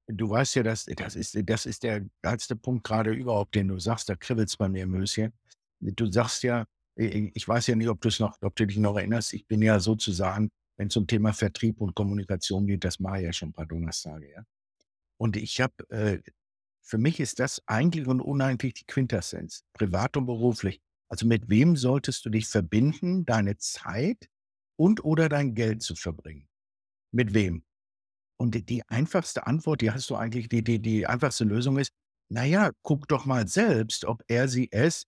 [0.07, 3.79] Du weißt ja, das das ist das ist der geilste Punkt gerade überhaupt, den du
[3.79, 5.33] sagst, da kribbelt's bei mir im Höschen.
[5.81, 6.65] Du sagst ja
[6.95, 10.49] ich weiß ja nicht, ob noch ob du dich noch erinnerst, ich bin ja sozusagen,
[10.77, 14.29] wenn's um Thema Vertrieb und Kommunikation geht, das mache ich ja schon 'n paar Donnerstage,
[14.31, 14.43] ja?
[15.17, 16.21] Und ich habe äh,
[16.83, 20.81] für mich ist das eigentlich und uneigentlich die Quintessenz, privat und beruflich.
[21.09, 24.29] Also, mit wem solltest du dich verbinden, deine Zeit
[24.77, 26.47] und oder dein Geld zu verbringen?
[27.13, 27.63] Mit wem?
[28.37, 31.91] Und die die einfachste Antwort, die hast du eigentlich die die die einfachste Lösung ist:
[32.29, 35.05] „Na ja, guck doch mal selbst, ob er, sie, es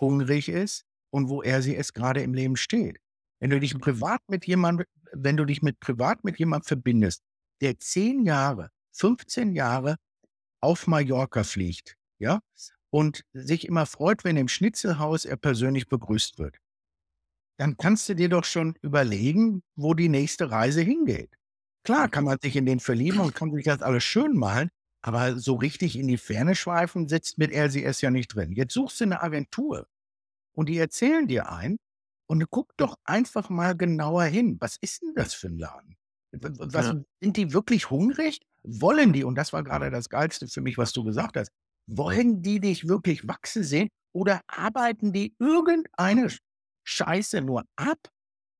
[0.00, 2.98] hungrig ist und wo er, sie, es grade im Leben steht.“
[3.40, 7.22] Wenn du dich privat mit jemandem wenn du dich mit privat mit jemandem verbindest,
[7.62, 9.96] der 10 Jahre, 15 Jahre
[10.60, 12.40] auf Mallorca fliegt, ja,
[12.90, 16.58] und sich immer freut, wenn im Schnitzelhaus er persönlich begrüßt wird
[17.58, 21.34] dann kannst du dir doch schon überlegen, wo die nächste Reise hingeht.
[21.84, 24.70] Klar kann man sich in den verlieben und kann sich das alles schön malen,
[25.08, 28.52] aber so richtig in die Ferne schweifen sitzt mit es ja nicht drin.
[28.54, 29.86] Jetzt suchst du 'ne Agentur
[30.54, 31.78] und die erzählen dir ein
[32.28, 34.58] und guck doch einfach mal genauer hin.
[34.60, 35.96] Was ist 'n das für 'n Laden?
[36.32, 36.98] Was Ja.
[37.22, 38.40] sind die wirklich hungrig?
[38.64, 41.50] Wollen die und das war grade das Geilste für mich, was du gesagt hast.
[41.88, 46.40] Wollen die dich wirklich wachsen sehen oder arbeiten die irgendeine Sch
[46.84, 47.98] Scheiße nur ab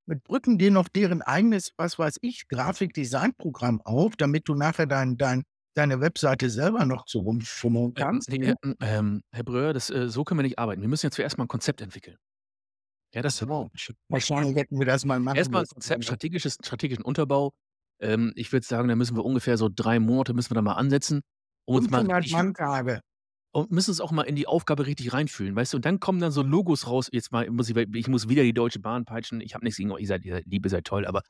[0.09, 5.17] und drücken dir noch deren eigenes, was weiß ich, Grafikdesignprogramm auf, damit du nachher dein
[5.19, 5.45] dein
[5.79, 8.57] deine Webseite selber noch so rumfummeln Äh, kannst, ne, ne?
[8.63, 10.81] ähm, ähm, Herr Breuer, das äh, so können wir nicht arbeiten.
[10.83, 12.17] Wir müssen ja zuerst mal 'n Konzept entwickeln.
[13.15, 13.71] Ja, das So,
[14.09, 17.53] wahrscheinlich hätten wir das mal machen Erst mal 'n müssen, Konzept, strategisches strategischen Unterbau.
[18.01, 20.75] Ähm, ich würde sagen, da müssen wir ungefähr so 3 Monate müssen wir da mal
[20.75, 21.21] ansetzen,
[21.67, 23.01] um uns mal 500 richtig Manntage.
[23.53, 25.79] und müssen uns auch mal in die Aufgabe richtig reinfühlen, weißt du?
[25.79, 27.09] Und dann kommen dann so Logos raus.
[27.13, 29.41] Jetzt mal muss ich ich muss wieder die Deutsche Bahn peitschen.
[29.41, 31.23] Ich habe nix gegen euch, ihr seid ihr seid lieb, ihr seid toll, aber,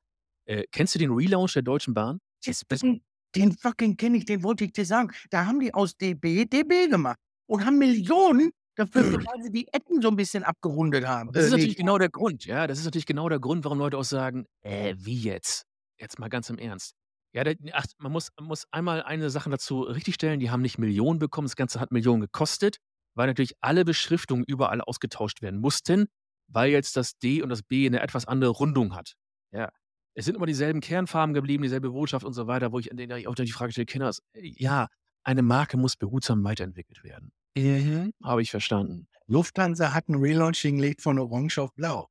[0.47, 2.21] äh, kennst du den Relaunch der Deutschen Bahn?
[2.47, 3.03] Deswegen
[3.37, 5.13] den fucking kenne ich, den wollte ich dir sagen.
[5.31, 10.01] Da haben die aus DB, DB gemacht und haben Millionen dafür weil sie die Ecken
[10.03, 11.33] so 'n bisschen abgerundet haben.
[11.33, 12.67] Das Äh, ist ne, natürlich genau der Grund, ja?
[12.67, 15.65] Das ist natürlich genau der Grund, warum Leute auch sagen: „Äh, wie jetzt?
[15.99, 16.95] Jetzt mal ganz im Ernst.“
[17.35, 20.79] Ja, da ach, man muss man muss einmal eine Sache dazu richtigstellen, die haben nicht
[20.79, 22.79] Millionen bekommen, das Ganze hat Millionen gekostet,
[23.15, 26.07] weil natürlich alle Beschriftungen überall ausgetauscht werden mussten,
[26.47, 29.15] weil jetzt das D und das B 'ne etwas andere Rundung hat.
[29.53, 29.69] Ja.
[30.15, 32.91] Es sind immer dieselben Kernfarben geblieben, dieselbe Botschaft und so weiter, wo ich
[33.29, 34.89] auch die Frage stelle: „Kinders, ja,
[35.25, 39.09] eine Marke muss behutsam weiterentwickelt werden.“ Mhm, habe ich verstanden.
[39.27, 42.09] Lufthansa hat 'n Relaunch hingelegt von Orange auf Blau.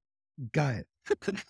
[0.54, 0.86] Geil.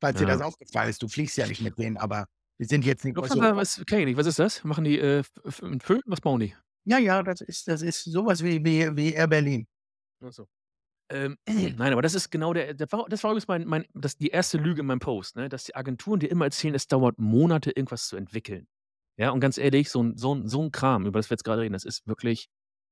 [0.00, 0.42] Falls dir das Ja.
[0.42, 2.26] aufgefallen ist, du fliegst ja nicht mit denen, aber
[2.58, 4.16] wir sind jetzt nicht Lufthansa, was kenne ich nicht.
[4.16, 4.62] Was ist das?
[4.64, 6.02] Machen die, äh, Föhn?
[6.06, 6.54] Was bauen die?
[6.84, 9.66] Ja, ja, das ist das ist so was wie wie wie Air Berlin.
[10.22, 10.48] Ach so.
[11.10, 11.36] Ähm,
[11.76, 14.28] nein, aber das ist genau der der war das war übrigens mein mein das die
[14.28, 14.58] 1.
[14.58, 18.08] Lüge in meinem Post, ne, dass die Agenturen dir immer erzählen, es dauert Monate, irgendwas
[18.08, 18.66] zu entwickeln.
[19.18, 21.44] Ja, und ganz ehrlich, so 'n so 'n so 'n Kram, über das wir jetzt
[21.44, 22.48] grade reden, das ist wirklich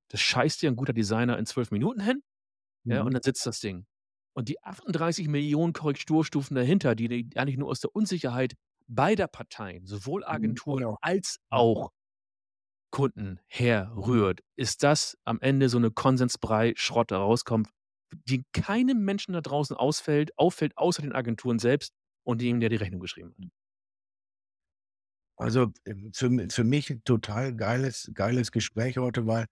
[0.09, 2.22] das scheißt dir 'n guter Designer in 12 Minuten hin,
[2.88, 3.14] ja, und Mhm.
[3.14, 3.87] dann sitzt das Ding.
[4.35, 8.55] Und die 38.000.000 Korrekturstufen dahinter, die die eigentlich nur aus der Unsicherheit
[8.88, 10.98] beider Parteien, sowohl Mhm, Agentur genau.
[11.03, 11.90] als auch
[12.92, 17.68] Kunden herrührt, ist das am Ende so 'ne Konsensbrei-Schrott, der rauskommt,
[18.29, 22.77] die keinem Menschen da draußen ausfällt auffällt, außer den Agenturen selbst und dem, der die
[22.77, 23.48] Rechnung geschrieben hat.
[25.37, 29.46] Also, ähm, für für mich total geiles geiles Gespräch heute, weil,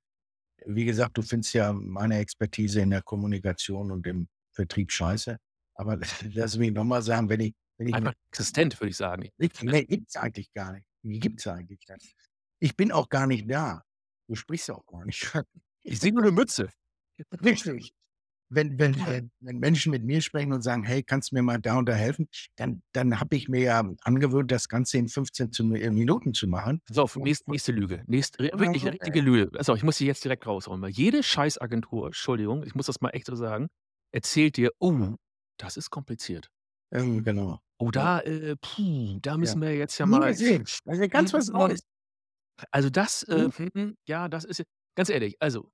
[0.66, 5.38] wie gesagt, du findest ja meine Expertise in der Kommunikation und im Vertrieb scheiße.
[5.74, 5.98] Aber
[6.34, 9.28] lass mich noch mal sagen, wenn ich wenn ich Einfach existent, würde ich sagen.
[9.60, 10.86] ne, gibt's eigentlich gar nicht.
[11.02, 12.16] Die gibt's eigentlich nicht.
[12.60, 13.82] Ich bin auch gar nicht da.
[14.28, 15.32] Du sprichst auch gar nicht.
[15.84, 16.70] Ich sehe nur 'ne Mütze.
[17.44, 17.92] Richtig.
[18.54, 21.58] Wenn wenn wenn wenn Menschen mit mir sprechen und sagen: „Hey, kannst du mir mal
[21.58, 25.52] da und da helfen?“ Dann dann habe ich mir ja angewöhnt, das Ganze in 15
[25.52, 26.80] zu äh, Minuten zu machen.
[26.88, 28.04] Pass auf, Und nächst nächste Lüge.
[28.06, 29.50] Nächst ri wirklich 'ne richtige Lüge.
[29.50, 33.10] Pass auf, ich muss die jetzt direkt weil jede Scheiß-Agentur, Entschuldigung, ich muss das mal
[33.10, 33.68] echt so sagen,
[34.12, 35.16] erzählt dir: „Oh,
[35.58, 36.48] das ist kompliziert.
[36.92, 37.58] Ähm, genau.
[37.80, 39.54] Oh, da, äh, puh, da Ja.
[39.54, 40.68] müssen wir jetzt ja Nie mal“ gesehen.
[40.86, 41.80] Ja ganz was Neues.
[42.72, 43.52] Also, das, äh, Mhm.
[43.58, 44.64] mhm, ja, das ist ja
[44.96, 45.70] ganz ehrlich, also,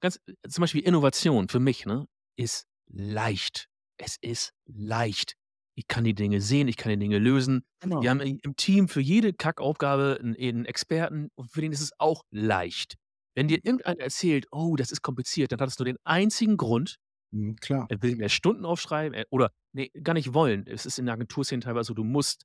[0.00, 2.06] ganz zum Beispiel Innovation für mich, ne,
[2.36, 3.68] ist leicht.
[3.98, 5.34] Es ist leicht.
[5.76, 7.64] Ich kann die Dinge sehen, ich kann die Dinge lösen.
[7.82, 8.04] Genau.
[8.04, 11.80] Wir haben im Team für jede Kackaufgabe 'n e 'n Experten und für den ist
[11.80, 12.96] es auch leicht.
[13.36, 16.96] Wenn dir irgendeiner erzählt: „Oh, das ist kompliziert“, dann hat das nur den einzigen Grund
[17.32, 17.88] Mhm, klar.
[17.88, 20.66] er will mehr Stunden aufschreiben, er oder ne, gar nicht wollen.
[20.66, 22.44] Es ist in der Agenturszene teilweise so, du musst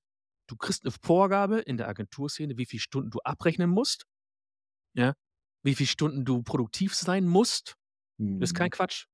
[0.49, 4.05] du kriegst 'ne Vorgabe in der Agenturszene, wie viel Stunden du abrechnen musst,
[4.95, 5.13] ja,
[5.63, 7.75] wie viel Stunden du produktiv sein musst.
[8.39, 8.71] Das ist kein Mhm.
[8.71, 9.05] Quatsch.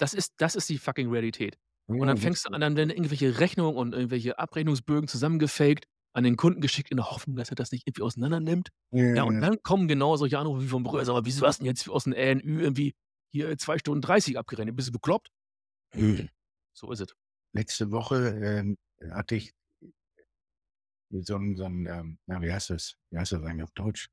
[0.00, 1.56] Das ist das ist die fucking Realität.
[1.98, 6.24] Und Ja, dann fängst du an, dann werden irgendwelche Rechnungen und irgendwelche Abrechnungsbögen zusammengefaked, an
[6.24, 8.68] den Kunden geschickt in der Hoffnung, dass er das nicht irgendwie auseinander nimmt.
[9.14, 9.42] Ja, und Ja.
[9.42, 12.04] dann kommen genau solche Anrufe wie vom Bruder: „Sag mal, wieso hast 'n jetzt aus
[12.04, 12.94] dem ANÜ irgendwie
[13.32, 14.74] hier 2 Stunden 30 abgerechnet?
[14.76, 15.28] Bist du bekloppt?“
[16.76, 17.14] So ist es.
[17.54, 18.78] Letzte Woche, ähm,
[19.10, 19.52] hatte ich
[21.10, 22.96] so 'n so 'n, ähm, na, wie heißt das?
[23.10, 24.08] Wie heißt das eigentlich auf Deutsch?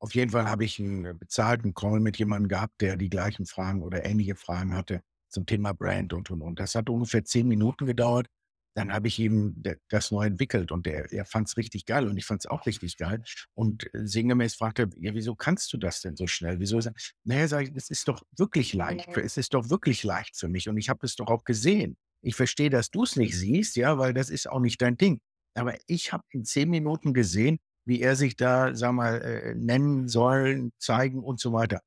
[0.00, 3.46] Auf jeden Fall habe ich 'n, äh, bezahlten Call mit jemandem gehabt, der die gleichen
[3.46, 6.58] Fragen oder ähnliche Fragen hatte zum Thema Brand und, und, und.
[6.60, 8.28] Das hat ungefähr 10 Minuten gedauert.
[8.74, 12.24] Dann habe ich ihm das neu entwickelt und er er fand's richtig geil und ich
[12.26, 13.22] fand's auch richtig geil.
[13.54, 16.60] Und äh, sinngemäß fragte er: „Ja, wieso kannst du das denn so schnell?
[16.60, 19.68] Wieso?“ Sage „Na ja“, sage ich: „Es ist doch wirklich leicht für es ist doch
[19.70, 21.96] wirklich leicht für mich und ich habe es doch auch gesehen.
[22.22, 25.20] Ich verstehe, dass du's nicht siehst, ja, weil das ist auch nicht dein Ding.
[25.54, 30.08] Aber ich habe in 10 Minuten gesehen, wie er sich da, sage mal, äh, nennen
[30.08, 31.80] soll, zeigen und so weiter.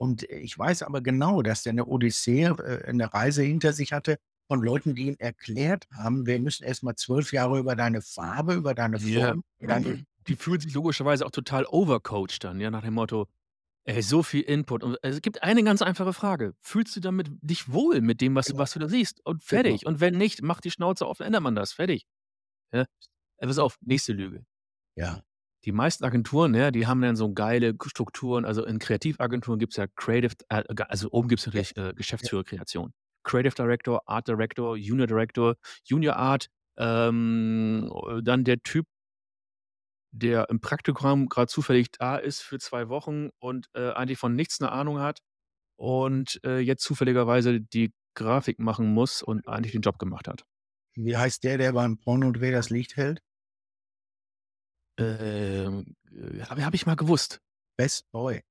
[0.00, 4.18] Und ich weiß aber genau, dass der 'ne Odyssee, äh, 'ne Reise hinter sich hatte
[4.48, 8.54] von Leuten, die ihm erklärt haben: „Wir müssen erst mal 12 Jahre über deine Farbe,
[8.54, 9.00] über deine.
[9.00, 13.26] Form, deine“ Die fühlen sich logischerweise auch total overcoached dann, ja, nach dem Motto:
[13.84, 17.72] „Ey, so viel Input.“ Und es gibt eine ganz einfache Frage: Fühlst du damit dich
[17.72, 18.58] wohl mit dem, was du Genau.
[18.58, 19.20] was du da siehst?
[19.26, 19.78] Und Genau.
[19.78, 19.86] fertig.
[19.86, 21.72] Und wenn nicht, mach die Schnauze auf, ändert man das.
[21.74, 22.06] Fertig.
[22.72, 22.86] Ja?
[23.38, 24.44] Ey, pass auf, nächste Lüge.
[24.96, 25.22] Ja.
[25.64, 28.44] Die meisten Agenturen, ja, die haben dann so geile Strukturen.
[28.44, 31.62] Also, in Kreativagenturen gibt's ja Creative äh, also, oben gibt's Ja.
[31.62, 32.28] natürlich, äh, Ja.
[32.28, 32.92] Geschäftsführer Kreation.
[33.24, 36.46] Creative Director, Art Director, Junior Director, Junior Art,
[36.78, 38.86] ähm, äh, dann der Typ
[40.12, 44.58] der im Praktikum grad zufällig da ist für 2 Wochen und, äh, eigentlich von nichts
[44.60, 45.20] 'ne Ahnung hat
[45.76, 50.44] und, äh, jetzt zufälligerweise die Grafik machen muss und eigentlich den Job gemacht hat.
[50.96, 53.20] Wie heißt der, der beim Pornodreh das Licht hält?
[54.98, 57.40] Ähm, äh, habe ich mal gewusst.
[57.76, 58.42] Best Boy.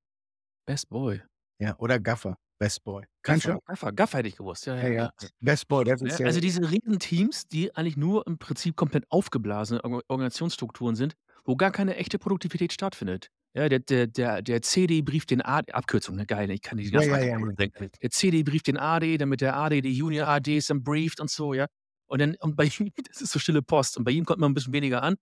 [0.67, 1.21] Best Boy.
[1.60, 2.38] Ja, oder Gaffer.
[2.60, 3.05] Best Boy.
[3.23, 3.60] Kennst Gaffer?
[3.65, 4.65] Gaffer, Gaffer hätte ich gewusst.
[4.67, 5.29] Ja, Ja, ja, ja.
[5.41, 9.83] Best Boy, das ist ja also diese Riesenteams, die eigentlich nur im Prinzip komplett aufgeblasene
[9.83, 13.29] Orga Organisationsstrukturen sind, wo gar keine echte Produktivität stattfindet.
[13.53, 16.89] Ja, der der der der CD brieft den A Abkürzung, ne, geil, ich kann die
[16.89, 17.47] Ja, ganzen ja, ja, ja.
[18.01, 21.53] Der CD brieft den AD, damit der AD die Junior ADs dann brieft und so,
[21.53, 21.67] ja?
[22.07, 24.47] Und dann und bei ihm das ist so stille Post und bei ihm kommt immer
[24.47, 25.15] 'n bisschen weniger an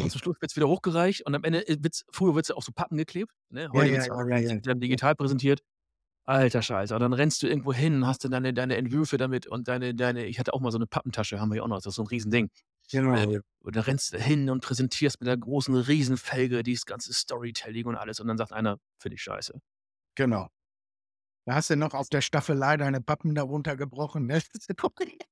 [0.00, 2.64] und zum Schluss wird's wieder hochgereicht und am Ende, äh, wird's früher wird's ja auf
[2.64, 3.72] so Pappen geklebt, ne?
[3.72, 4.62] Ja, Heute ja, ja ja, ja, ja.
[4.62, 5.62] dann digital präsentiert.
[6.26, 6.94] Alter Scheiße.
[6.94, 10.26] Und dann rennst du irgendwo hin, hast du deine deine Entwürfe damit und deine deine
[10.26, 12.02] ich hatte auch mal so 'ne Pappentasche, haben wir hier auch noch, das ist so
[12.04, 12.50] 'n Riesending.
[12.90, 13.42] Genau, Äh, ja.
[13.62, 17.96] und da rennst du hin und präsentierst mit der großen Riesenfelge dieses ganze Storytelling und
[17.96, 19.60] alles und dann sagt einer: „Finde ich scheiße.“
[20.18, 20.50] Genau.
[21.46, 24.40] Da hast du noch auf der Staffelei deine Pappen da runtergebrochen, ne?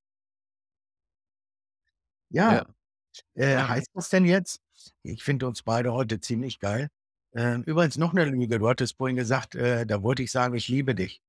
[2.33, 2.65] Ja, Ja.
[3.35, 4.59] Äh, heißt das denn jetzt
[5.03, 6.89] ich finde uns beide heute ziemlich geil.
[7.35, 8.59] Ähm, übrigens noch 'ne Lüge.
[8.59, 11.19] Du hattest vorhin gesagt, äh, da wollte ich sagen: „Ich liebe dich.“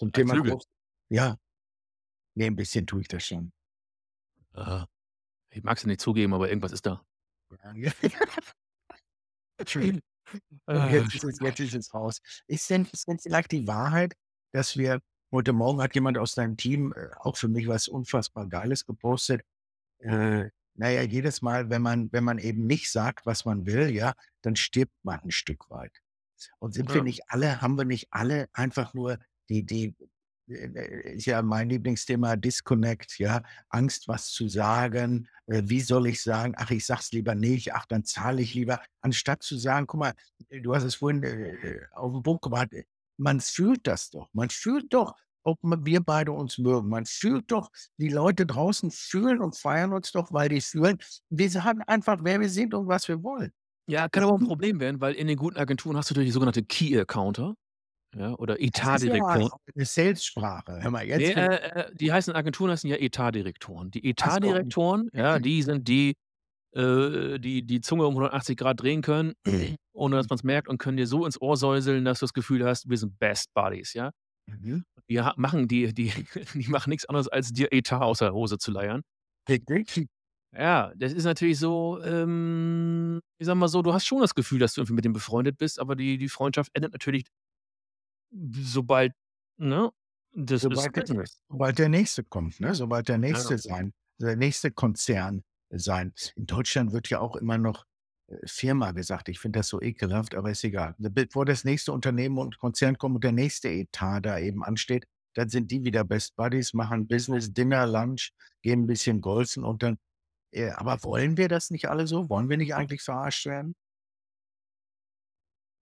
[0.00, 0.56] Zum Thema Lüge?
[0.56, 0.64] Groß
[1.10, 1.36] ja.
[2.36, 3.52] Ne, 'n bisschen tue ich das schon.
[4.54, 4.86] Aha.
[5.50, 7.04] Ich mag's ja nicht zugeben, aber irgendwas ist da.
[7.50, 7.60] Und
[10.68, 12.20] Ah, jetzt ist es jetzt ist es raus.
[12.46, 14.14] Ist denn ist denn vielleicht die Wahrheit,
[14.52, 15.00] dass wir
[15.32, 19.42] heute Morgen hat jemand aus deinem Team, äh, auch für mich was unfassbar Geiles gepostet.
[20.00, 23.90] Äh, na ja, jedes Mal, wenn man wenn man eben nicht sagt, was man will,
[23.90, 26.00] ja, dann stirbt man 'n Stück weit.
[26.60, 27.04] Und sind wir Ja.
[27.04, 29.18] nicht alle haben wir nicht alle einfach nur
[29.50, 29.96] die die
[30.48, 35.28] äh, ist ja mein Lieblingsthema Disconnect, ja, Angst, was zu sagen.
[35.46, 37.74] Äh, wie soll ich sagen: „Ach, ich sage es lieber nicht.
[37.74, 40.14] Ach, dann zahle ich lieber.“ Anstatt zu sagen guck mal,
[40.50, 42.70] du hast es vorhin, äh, auf 'n Punkt gebracht,
[43.18, 44.28] man fühlt das doch.
[44.34, 46.88] Man fühlt doch, ob wir beide uns mögen.
[46.88, 50.98] Man fühlt doch, die Leute draußen fühlen und feiern uns doch, weil die fühlen
[51.30, 53.52] wir sagen einfach, wer wir sind und was wir wollen.
[53.88, 56.62] Ja, kann aber 'n Problem werden, weil in den guten Agenturen hast du natürlich sogenannte
[56.62, 57.54] Key Accounter,
[58.16, 59.50] ja, oder Das ist ja Etatdirektoren.
[59.74, 60.82] 'ne Salessprache.
[60.82, 63.90] Hör mal, jetzt fängt äh, äh, die heißen Agenturen heißen ja Etatdirektoren.
[63.90, 64.08] Die.
[64.08, 66.14] Etatdirektoren, ja, die sind die,
[66.74, 69.34] äh, die die Zunge um 180 Grad drehen können,
[69.94, 72.64] ohne dass man's merkt und können dir so ins Ohr säuseln, dass du das Gefühl
[72.66, 74.12] hast, wir sind Best Buddies, ja?
[74.48, 74.82] Mhm.
[75.10, 76.12] Die machen die die
[76.54, 79.02] die machen nix anderes, als dir Etat aus der Hose zu leiern.
[80.52, 84.58] Ja, das ist natürlich so, ähm, ich sage mal so, du hast schon das Gefühl,
[84.58, 87.24] dass du irgendwie mit dem befreundet bist, aber die die Freundschaft endet natürlich
[88.32, 89.12] sobald
[89.58, 89.90] ne?
[90.32, 91.42] Das ist Sobald der Business.
[91.48, 92.74] sobald der Nächste kommt, ne?
[92.74, 93.58] Sobald der Nächste Ja.
[93.58, 97.86] sein der nächste Konzern sein in Deutschland wird ja auch immer noch,
[98.46, 99.28] Firma gesagt.
[99.28, 100.94] Ich finde das so ekelhaft, aber ist egal.
[100.98, 105.48] Bevor das nächste Unternehmen und Konzern kommt und der nächste Etat da eben ansteht, dann
[105.48, 109.98] sind die wieder Best Buddies, machen Business, Dinner, Lunch, gehen 'n bisschen golfen und dann
[110.52, 112.30] äh, aber wollen wir das nicht alle so?
[112.30, 113.74] Wollen wir nicht eigentlich verarscht werden?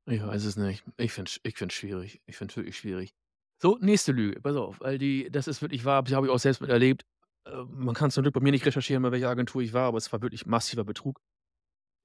[0.07, 0.85] Ich weiß es nicht.
[0.97, 2.23] Ich finde es ich schwierig.
[2.27, 3.13] Ich finde es wirklich schwierig.
[3.61, 6.61] So, nächste Lüge, pass auf, weil die das ist wirklich wahr, habe ich auch selbst
[6.61, 7.05] miterlebt.
[7.45, 9.99] Äh, man kann zum Glück bei mir nicht recherchieren, bei welcher Agentur ich war, aber
[9.99, 11.21] es war wirklich massiver Betrug.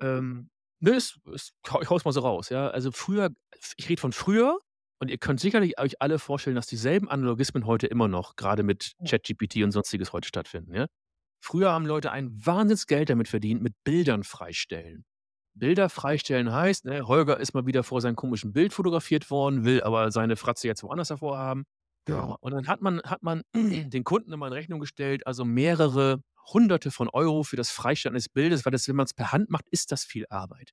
[0.03, 0.49] Ähm,
[0.81, 2.69] ne, es es ich haue es mal so raus, ja.
[2.69, 3.31] Also, früher
[3.77, 4.59] ich rede von früher
[4.99, 8.93] und ihr könnt sicherlich euch alle vorstellen, dass dieselben Analogismen heute immer noch grade mit
[9.07, 10.87] ChatGPT und Sonstiges heute stattfinden, ja.
[11.41, 15.05] Früher haben Leute ein Wahnsinnsgeld damit verdient mit Bildern freistellen.
[15.55, 19.83] Bilder freistellen heißt, ne, Holger ist mal wieder vor seinem komischen Bild fotografiert worden, will
[19.83, 21.11] aber seine Fratze jetzt woanders
[22.07, 22.35] Ja.
[22.41, 26.91] Und dann hat man hat man den Kunden immer in Rechnung gestellt, also mehrere Hunderte
[26.91, 29.91] von Euro für das Freistellen eines Bildes, weil das wenn man's per Hand macht, ist
[29.91, 30.71] das viel Arbeit.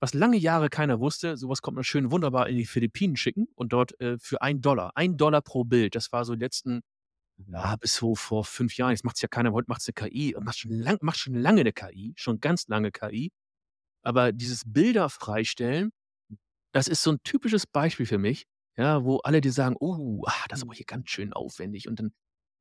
[0.00, 3.48] Was lange Jahre keiner wusste, so was konnte man schön wunderbar in die Philippinen schicken
[3.56, 5.94] und dort, äh, für 1 $, 1 $ pro Bild.
[5.96, 6.82] Das war so die letzten
[7.48, 8.92] ja, bis so vor 5 Jahren.
[8.92, 11.64] Jetzt macht's ja keiner, heute macht's 'ne KI und macht schon lang macht schon lange
[11.64, 13.30] 'ne KI, schon ganz lange KI.
[14.02, 15.92] Aber dieses Bilder freistellen,
[16.72, 18.46] das ist so 'n typisches Beispiel für mich,
[18.76, 22.00] ja, wo alle dir sagen: „Oh, ah, das ist aber hier ganz schön aufwendig.“ Und
[22.00, 22.12] dann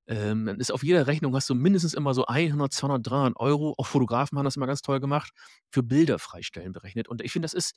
[0.07, 3.75] ähm, dann ist auf jeder Rechnung hast du mindestens immer so 100, 200, 300 €.
[3.77, 5.31] Auch Fotografen haben das immer ganz toll gemacht,
[5.71, 7.07] für Bilder freistellen berechnet.
[7.09, 7.75] Und ich finde, das ist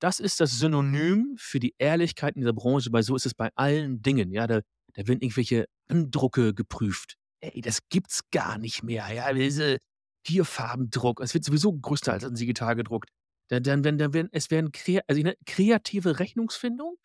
[0.00, 3.50] das ist das Synonym für die Ehrlichkeit in dieser Branche, weil so ist es bei
[3.56, 4.46] allen Dingen, ja.
[4.46, 4.60] Da
[4.94, 7.16] da werden irgendwelche Andrucke geprüft.
[7.42, 9.32] Ey, das gibt's gar nicht mehr, ja.
[9.32, 9.78] Diese
[10.26, 13.10] Tierfarbendruck, es wird sowieso größtenteils digital gedruckt.
[13.50, 16.96] Da dann werden da werden es werden krea also, kreative Rechnungsfindung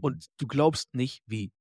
[0.00, 1.52] und du glaubst nicht wie,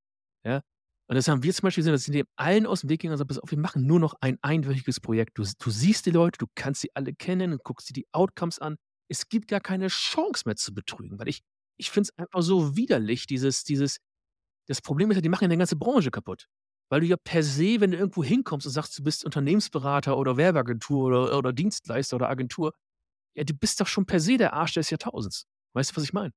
[0.46, 0.62] ja?
[1.10, 3.17] Und das haben wir zum Beispiel gesehen, das sind dem allen aus'm Weg gegangen und
[3.20, 6.38] gesagt: „Pass auf, wir machen nur noch ein einwöchiges Projekt.“ Du du siehst die Leute,
[6.39, 8.78] du kannst sie alle kennen und guckst dir die Outcomes an.
[9.10, 11.41] Es gibt gar keine Chance mehr zu betrügen, weil ich
[11.78, 13.98] ich finde es einfach so widerlich, dieses dieses
[14.70, 16.48] das Problem ist ja, die machen ja 'ne ganze Branche kaputt.
[16.91, 20.38] Weil du ja per se, wenn du irgendwo hinkommst und sagst, du bist Unternehmensberater oder
[20.38, 22.74] Werbeagentur oder oder Dienstleister oder Agentur,
[23.36, 25.46] ja, du bist doch schon per se der Arsch des Jahrtausends.
[25.76, 26.32] Weißt du, was ich meine?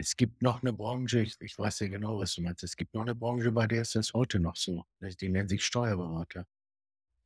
[0.00, 2.62] Es gibt noch 'ne Branche, ich ich weiß ja genau, was du meinst.
[2.62, 4.84] Es gibt noch 'ne Branche, bei der ist das heute noch so.
[5.00, 6.46] Die nennen sich Steuerberater.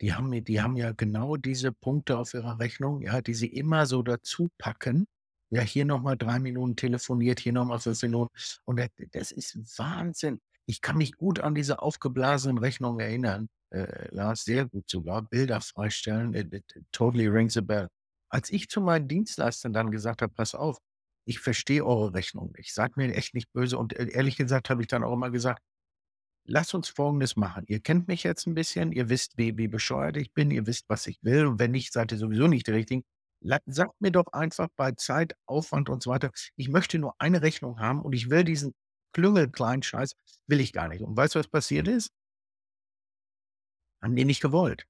[0.01, 3.87] Die haben die haben ja genau diese Punkte auf ihrer Rechnung, ja, die sie immer
[3.87, 5.07] so dazu packen.
[5.51, 8.33] Ja, hier noch mal 3 Minuten telefoniert, hier noch mal 5 Minuten.
[8.67, 10.41] Und da das ist Wahnsinn.
[10.67, 15.23] Ich kann mich gut an diese aufgeblasenen Rechnungen erinnern, äh, Lars, sehr gut sogar.
[15.23, 17.89] Bilder freistellen, it it totally rings a bell.
[18.31, 20.79] Als ich zu meinen Dienstleistern dann gesagt habe: „Pass auf,
[21.27, 22.75] ich verstehe eure Rechnung nicht.
[22.75, 25.61] Seid mir echt nicht böse.“ Und e ehrlich gesagt habe ich dann auch immer gesagt:
[26.47, 27.65] „Lasst uns Folgendes machen.
[27.69, 30.87] Ihr kennt mich jetzt 'n bisschen, ihr wisst, wie wie bescheuert ich bin, ihr wisst,
[30.89, 33.05] was ich will und wenn nicht, seid ihr sowieso nicht die Richtigen.
[33.67, 37.81] Sagt mir doch einfach bei Zeit, Aufwand und so weiter, ich möchte nur eine Rechnung
[37.81, 38.75] haben und ich will diesen
[39.15, 40.15] Klüngelkleinscheiß
[40.49, 42.09] will ich gar nicht.“ Und weißt du, was passiert ist?
[44.03, 44.85] Haben die nicht gewollt.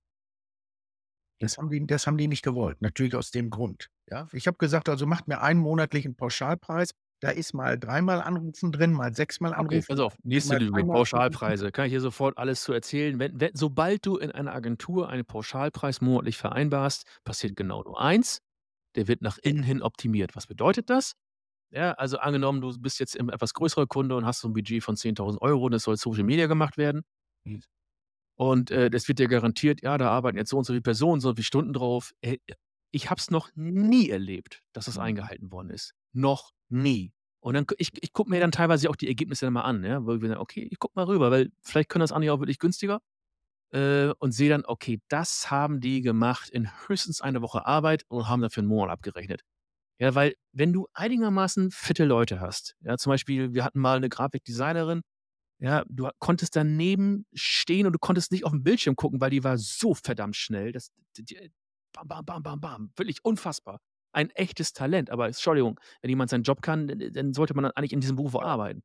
[1.40, 4.28] Das haben die das haben die nicht gewollt, natürlich aus dem Grund, ja?
[4.32, 8.92] Ich habe gesagt: „Also, macht mir einen monatlichen Pauschalpreis.“ Da ist mal dreimal Anrufen drin,
[8.92, 10.84] mal sechsmal Okay, Anrufen, pass auf, nächste mal Lüge.
[10.90, 11.72] Pauschalpreise.
[11.72, 13.18] Kann ich dir sofort alles zu erzählen.
[13.18, 18.38] Wenn wenn sobald du in einer Agentur einen Pauschalpreis monatlich vereinbarst, passiert genau nur eins:
[18.96, 20.36] Der wird nach innen hin optimiert.
[20.36, 21.14] Was bedeutet das?
[21.72, 24.82] Ja, also, angenommen, du bist jetzt 'n etwas größerer Kunde und hast so 'n Budget
[24.84, 27.04] von 10.000 €, das soll Social Media gemacht werden.
[27.46, 27.62] Hm.
[28.38, 31.20] Und, äh, das wird dir garantiert ja, da arbeiten jetzt so und so viele Personen,
[31.20, 32.12] so und so viele Stunden drauf.
[32.22, 32.38] Äh,
[32.92, 34.98] ich habe es noch nie erlebt, dass das Mhm.
[34.98, 35.94] eingehalten worden ist.
[36.14, 37.12] Noch nie.
[37.40, 40.04] Und dann ich ich gucke mir dann teilweise auch die Ergebnisse dann mal an, ja,
[40.06, 42.58] wo ich sage: „Okay, ich gucke mal rüber, weil vielleicht können das andere auch wirklich
[42.60, 43.00] günstiger.“
[43.72, 48.28] Äh, und sehe dann, okay, das haben die gemacht in höchstens einer Woche Arbeit und
[48.28, 49.42] haben dafür 'n Monat abgerechnet.
[50.00, 54.08] Ja, weil wenn du einigermaßen fitte Leute hast, ja, zum Beispiel, wir hatten mal 'ne
[54.10, 55.02] Grafikdesignerin,
[55.60, 59.58] ja, du konntest daneben stehen und du konntest nicht auf'n Bildschirm gucken, weil die war
[59.58, 61.52] so verdammt schnell, dass d die
[61.92, 63.80] bam, bam, bam, bam, bam, wirklich unfassbar.
[64.12, 67.92] Ein echtes Talent, aber Entschuldigung, wenn jemand seinen Job kann, dann sollte man dann eigentlich
[67.94, 68.82] in diesem Beruf arbeiten.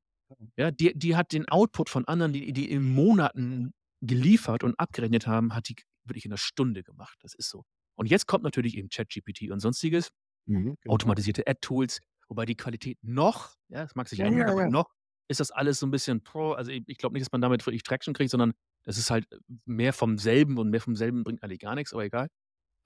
[0.57, 5.27] Ja, die die hat den Output von anderen, die die in Monaten geliefert und abgerechnet
[5.27, 7.17] haben, hat die wirklich in 'ner Stunde gemacht.
[7.21, 7.63] Das ist so.
[7.97, 10.11] Und jetzt kommt natürlich eben ChatGPT und Sonstiges,
[10.47, 11.07] Mhm, genau.
[11.07, 14.69] automatisierte Ad-Tools, wobei die Qualität noch ja, es mag sich Ja, ändern, ja, ja.
[14.69, 14.91] noch
[15.29, 17.65] ist das alles so 'n bisschen Pro also, i ich glaube nicht, dass man damit
[17.65, 18.53] wirklich Traction kriegt, sondern
[18.85, 19.27] das ist halt
[19.65, 22.29] mehr vom selben und mehr vom selben bringt eigentlich gar nix, aber egal.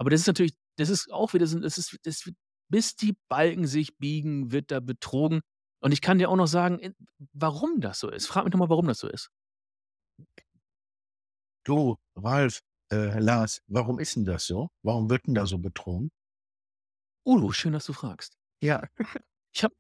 [0.02, 2.24] Aber das ist natürlich das ist auch wieder so das ist das
[2.70, 5.42] bis die Balken sich biegen, wird da betrogen.
[5.84, 6.96] Und ich kann dir auch noch sagen,
[7.34, 8.26] warum das so ist.
[8.28, 9.30] Frag mich doch mal, warum das so ist.
[11.66, 14.70] Du, Ralf, äh, Lars, warum ist 'n das so?
[14.84, 16.12] Warum wird 'n da so betrogen?
[17.28, 18.38] Oh, schön, dass du fragst.
[18.62, 18.84] Ja.
[19.54, 19.76] Ich habe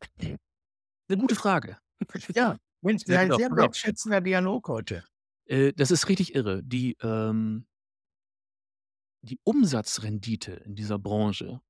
[1.09, 1.78] 'ne gute Frage.
[2.36, 5.05] Ja, Mensch, ein sehr wertschätzender Dialog heute.
[5.47, 6.63] Äh, das ist richtig irre.
[6.63, 7.65] Die, ähm
[9.24, 11.61] die Umsatzrendite in dieser Branche,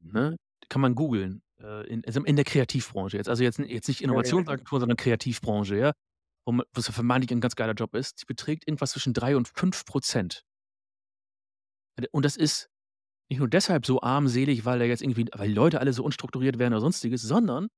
[0.00, 0.12] Mhm.
[0.12, 0.36] ne,
[0.68, 3.28] kann man googeln, äh, in also, in der Kreativbranche jetzt.
[3.28, 4.02] Also, jetzt jetzt nicht.
[4.02, 5.92] Innovationsagentur, sondern Kreativbranche, ja?
[6.46, 9.84] wo was vermeintlich ein ganz geiler Job ist, die beträgt irgendwas zwischen 3 und 5
[9.86, 10.42] Prozent.
[12.12, 12.68] Und das ist
[13.30, 16.58] nicht nur deshalb so armselig, weil da jetzt irgendwie weil die Leute alle so unstrukturiert
[16.58, 17.68] werden oder Sonstiges, sondern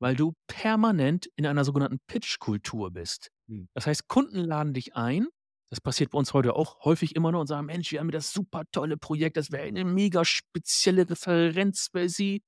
[0.00, 3.30] weil du permanent in einer sogenannten Pitch-Kultur bist.
[3.48, 3.68] Mhm.
[3.74, 5.28] Das heißt, Kunden laden dich ein.
[5.74, 8.32] Das passiert bei uns heute auch häufig immer noch und sagen: „Mensch, wir haben das
[8.32, 12.42] super tolle Projekt, das wäre eine mega spezielle Referenz für Sie.“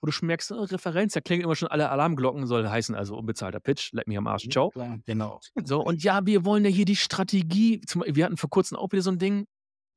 [0.00, 3.18] Wo du schon merkst, äh, Referenz, da klingen immer schon alle Alarmglocken, soll heißen, also
[3.18, 4.72] unbezahlter Pitch, leck mich am Arsch, Ja, ciao.
[4.72, 5.42] klar, genau.
[5.68, 8.92] So, und ja, wir wollen ja hier die Strategie zum wir hatten vor Kurzem auch
[8.92, 9.46] wieder so 'n Ding,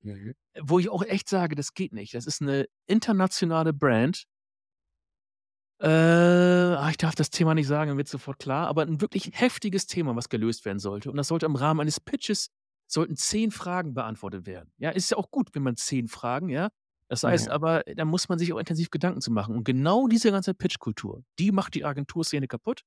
[0.04, 0.34] Mhm.
[0.62, 2.14] wo ich auch echt sage, das geht nicht.
[2.14, 4.26] Das ist 'ne internationale Brand.
[5.82, 9.32] Äh, ah, ich darf das Thema nicht sagen, dann wird's sofort klar, aber 'n wirklich
[9.34, 11.10] heftiges Thema, was gelöst werden sollte.
[11.12, 12.50] Und das sollte im Rahmen eines Pitches
[12.88, 14.72] sollten 10 Fragen beantwortet werden.
[14.78, 16.70] Ja, ist ja auch gut, wenn man 10 Fragen ja?
[17.10, 17.50] Das heißt Mhm.
[17.50, 19.56] aber, da muss man sich auch intensiv Gedanken zu machen.
[19.56, 22.82] Und genau diese ganze Pitch-Kultur, die macht die Agenturszene kaputt,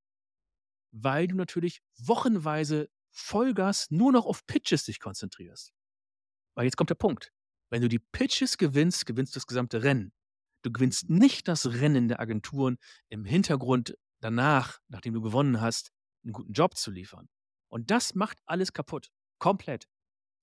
[0.92, 5.72] weil du natürlich wochenweise Vollgas nur noch auf Pitches dich konzentrierst.
[6.56, 7.32] Weil jetzt kommt der Punkt.
[7.70, 10.12] Wenn du die Pitches gewinnst, gewinnst du das gesamte Rennen.
[10.62, 12.78] Du gewinnst nicht das Rennen der Agenturen
[13.10, 15.92] im Hintergrund danach, nachdem du gewonnen hast,
[16.24, 17.28] 'n guten Job zu liefern.
[17.68, 19.86] Und das macht alles kaputt, komplett.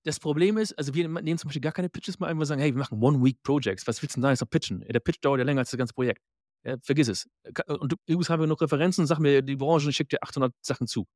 [0.04, 2.60] Das Problem ist, also wir nehmen zum Beispiel gar keine Pitches mehr ein, wir sagen:
[2.62, 3.86] „Hey, wir machen One-Week-Projects.
[3.88, 4.80] Was willst 'n da jetzt noch pitchen?
[4.82, 6.22] Der Pitch dauert ja länger als das ganze Projekt.
[6.64, 7.28] Ja, vergiss es.
[7.68, 10.54] Und du übrigens haben wir noch Referenzen, sag mir die Branche, ich schicke dir 800
[10.62, 11.06] Sachen zu.“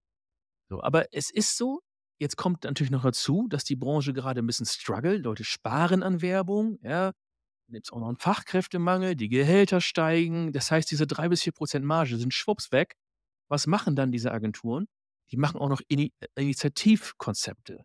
[0.70, 1.80] So, aber es ist so,
[2.20, 5.24] jetzt kommt natürlich noch dazu, dass die Branche gerade 'n bisschen struggelt.
[5.24, 7.12] Leute sparen an Werbung, ja.
[7.68, 10.52] Dann gibt's auch noch 'n Fachkräftemangel, die Gehälter steigen.
[10.52, 12.96] Das heißt, diese 3 bis 4% Marge sind schwupps weg.
[13.50, 14.86] Was machen dann diese Agenturen?
[15.30, 17.84] Die machen auch noch Ini Initiativkonzepte.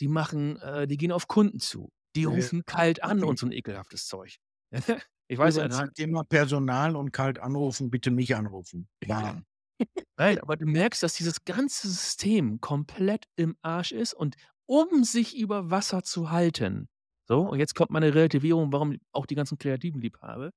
[0.00, 1.90] Die machen äh, die gehen auf Kunden zu.
[2.16, 4.36] Die rufen kalt an und so 'n ekelhaftes Zeug.
[5.28, 8.88] Ich weiß ja zum Thema Personal und kalt anrufen, bitte mich anrufen.
[9.02, 9.40] Ja.
[10.18, 14.36] Nein, aber du merkst, dass dieses ganze System komplett im Arsch ist und
[14.66, 16.88] um sich über Wasser zu halten
[17.26, 20.50] so, und jetzt kommt meine Relativierung, warum auch die ganzen kreativen Liebhaber,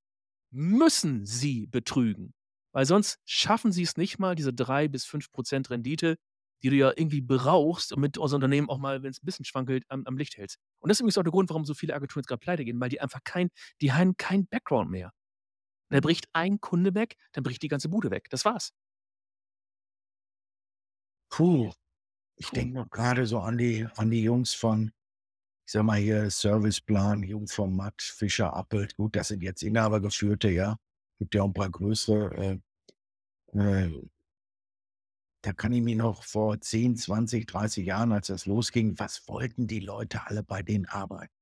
[0.52, 2.34] müssen sie betrügen.
[2.72, 6.16] Weil sonst schaffen sie's nicht mal, diese 3 bis 5% Rendite,
[6.62, 10.04] die du ja irgendwie brauchst, damit unser Unternehmen auch mal, wenn's 'n bisschen schwankelt, am
[10.06, 10.58] am Licht hältst.
[10.80, 12.90] Und das ist übrigens auch der Grund, warum so viele Agenturen jetzt grad pleitegehen, weil
[12.90, 13.50] die einfach kein
[13.80, 15.12] die haben keinen Background mehr.
[15.90, 18.28] Da bricht ein Kunde weg, dann bricht die ganze Bude weg.
[18.30, 18.70] Das war's.
[21.32, 21.70] Puh.
[22.36, 24.92] Ich denke noch grade so an die an die Jungs von
[25.66, 28.96] ich sage mal hier Serviceplan, Jungs von Matt, Fischer, Appelt.
[28.96, 30.78] Gut, das sind jetzt inhabergeführte, ja.
[31.20, 32.60] Gibt ja auch 'n paar größere,
[33.54, 34.08] äh, äh
[35.44, 39.66] da kann ich mich noch vor 10, 20, 30 Jahren, als das losging was wollten
[39.68, 41.32] die Leute alle bei denen arbeiten?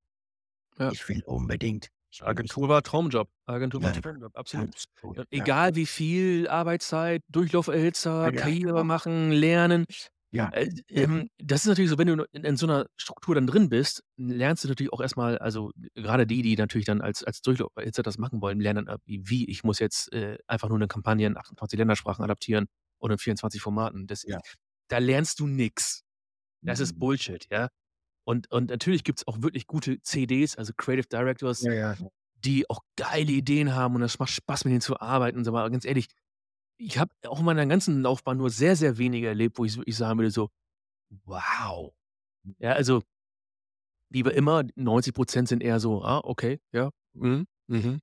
[0.78, 0.97] Ja.
[0.97, 1.88] Ich will unbedingt
[2.20, 3.28] Agentur war Traumjob.
[3.47, 3.92] Agentur war Ja.
[3.92, 4.70] Traumjob, absolut.
[5.05, 9.84] Absolut, Ja, egal wie viel Arbeitszeit, Durchlauferhitzer, Karriere machen, lernen.
[10.32, 10.53] Ja.
[10.53, 13.68] Äh, ähm, das ist natürlich so, wenn du in in so 'ner Struktur dann drin
[13.68, 17.42] bist, lernst du natürlich auch erst mal also, grade die, die natürlich dann als als
[17.42, 20.88] Durchlauferhitzer das machen wollen, lernen dann, äh, wie ich muss jetzt, äh, einfach nur 'ne
[20.88, 22.66] Kampagne in 28 Ländersprachen adaptieren
[23.01, 24.07] oder in 24 Formaten.
[24.07, 24.40] Das Ja.
[24.88, 26.03] da lernst du nix.
[26.66, 27.01] Das ist Mhm.
[27.01, 27.70] Bullshit, ja?
[28.26, 31.97] Und und natürlich gibt's auch wirklich gute CDs, also Creative Directors, Ja, ja.
[32.36, 35.51] die auch geile Ideen haben und es macht Spaß, mit denen zu arbeiten und so.
[35.57, 36.09] Aber ganz ehrlich,
[36.78, 39.97] ich habe auch in meiner ganzen Laufbahn nur sehr, sehr wenige erlebt, wo ich wirklich
[39.97, 40.51] sagen würde so:
[41.26, 41.94] „Wow.“
[42.61, 43.03] Ja, also
[44.11, 48.01] wie bei immer, 90% sind eher so: „Ah, okay, ja, mhm, mhm.“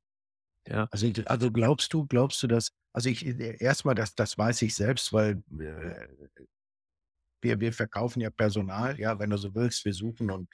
[0.68, 0.90] Ja.
[0.92, 4.62] Also also glaubst du glaubst du, dass also ich e erst mal, das das weiß
[4.64, 6.08] ich selbst, weil, äh,
[7.42, 9.86] wir wir verkaufen ja Personal, ja, wenn du so willst.
[9.86, 10.50] Wir suchen und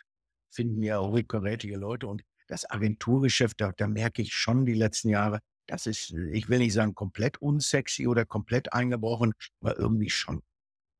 [0.51, 5.39] finden ja hochkarätige Leute und das Agenturgeschäft, da da merke ich schon die letzten Jahre,
[5.67, 10.41] das ist, ich will nicht sagen komplett unsexy oder komplett eingebrochen, aber irgendwie schon.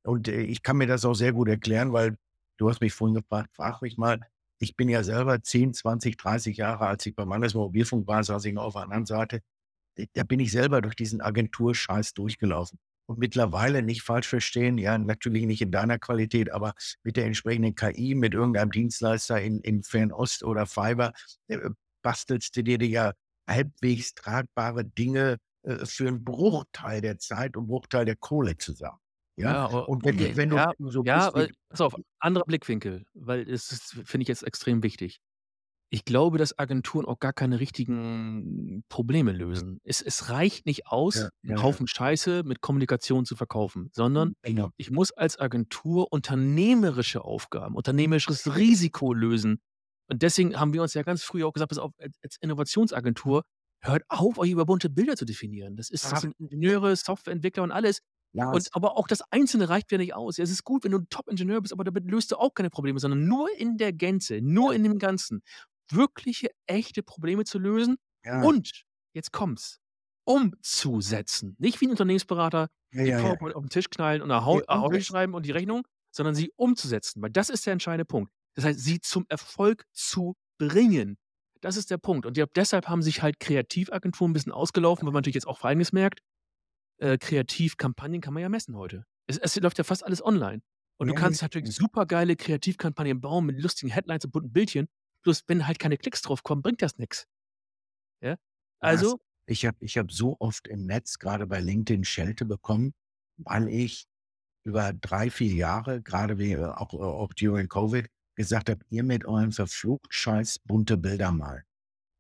[0.04, 2.18] Und, äh, ich kann mir das auch sehr gut erklären, weil
[2.58, 4.22] du hast mich vorhin gefragt, frag mich mal,
[4.60, 8.54] ich bin ja selber 10, 20, 30 Jahre als ich beim Landesmobilfunk war, saß ich
[8.54, 9.42] noch auf der anderen Seite.
[10.14, 12.80] Da bin ich selber durch diesen Agenturscheiß durchgelaufen.
[13.08, 16.74] Und mittlerweile, nicht falsch verstehen, ja, natürlich nicht in deiner Qualität, aber
[17.04, 21.14] mit der entsprechenden KI, mit irgendeinem Dienstleister in in Fernost oder Fiverr,
[21.48, 21.58] äh,
[22.04, 23.14] bastelst du dir ja
[23.50, 29.00] halbwegs tragbare Dinge, äh, für 'n Bruchteil der Zeit und Bruchteil der Kohle zusammen.
[29.38, 29.56] Ja?
[29.56, 33.06] Ja, Und wenn du wenn du ja, so ja, bist wie pass auf, anderer Blickwinkel,
[33.14, 35.20] weil es ist finde ich jetzt extrem wichtig.
[35.92, 39.80] Ich glaube, dass Agenturen auch gar keine richtigen Probleme lösen.
[39.84, 41.64] Es es reicht nicht aus, Ja, ja, ja.
[41.64, 44.72] Haufen Scheiße mit Kommunikation zu verkaufen, sondern Genau.
[44.78, 49.62] ich muss als Agentur unternehmerische Aufgaben, unternehmerisches Risiko lösen.
[50.08, 53.44] Und deswegen haben wir uns ja ganz früh auch gesagt: „Pass auf, als Innovationsagentur,
[53.82, 55.76] hört auf, euch über bunte Bilder zu definieren.
[55.76, 58.00] Das ist das sind Ingenieure, Softwareentwickler und alles.
[58.52, 60.38] Und aber auch das Einzelne reicht ja nicht aus.
[60.38, 62.70] Ja, es ist gut, wenn du 'n Top-Ingenieur bist, aber damit löst du auch keine
[62.72, 65.42] Probleme, sondern nur in der Gänze, nur in dem Ganzen
[65.92, 68.50] wirkliche, echte Probleme zu lösen Ja.
[68.50, 68.84] und,
[69.14, 69.80] jetzt kommt's,
[70.26, 71.56] umzusetzen.
[71.60, 73.14] Nicht wie 'n Unternehmensberater Ja, die ja.
[73.14, 75.04] PowerPoint auf 'n Tisch knallen und Ne, Ahoi umsetzen.
[75.04, 78.32] schreiben und die Rechnung, sondern sie umzusetzen, weil das ist der entscheidende Punkt.
[78.56, 81.18] Das heißt, sie zum Erfolg zu bringen.
[81.62, 82.26] Das ist der Punkt.
[82.26, 85.60] Und ja, deshalb haben sich halt Kreativagenturen 'n bisschen ausgelaufen, weil man natürlich jetzt auch
[85.60, 86.22] Folgendes merkt,
[87.00, 89.06] äh, Kreativkampagnen kann man ja messen heute.
[89.28, 90.62] Es es läuft ja fast alles online.
[91.00, 91.74] Und du Ja, kannst ja, natürlich ja.
[91.76, 94.88] supergeile Kreativkampagnen bauen mit lustigen Headlines und bunten Bildchen.
[95.24, 97.28] Bloß wenn halt keine Klicks drauf kommen, bringt das nix.
[98.22, 98.38] Ja?
[98.82, 102.94] Also ich habe ich habe so oft im Netz, grade bei LinkedIn, Schelte bekommen,
[103.38, 104.06] weil ich
[104.66, 109.26] über 3, 4 Jahre, grade wie äh, auch auch during Covid, gesagt habe: „Ihr mit
[109.26, 111.64] euren verflucht scheiß bunte Bilder malen.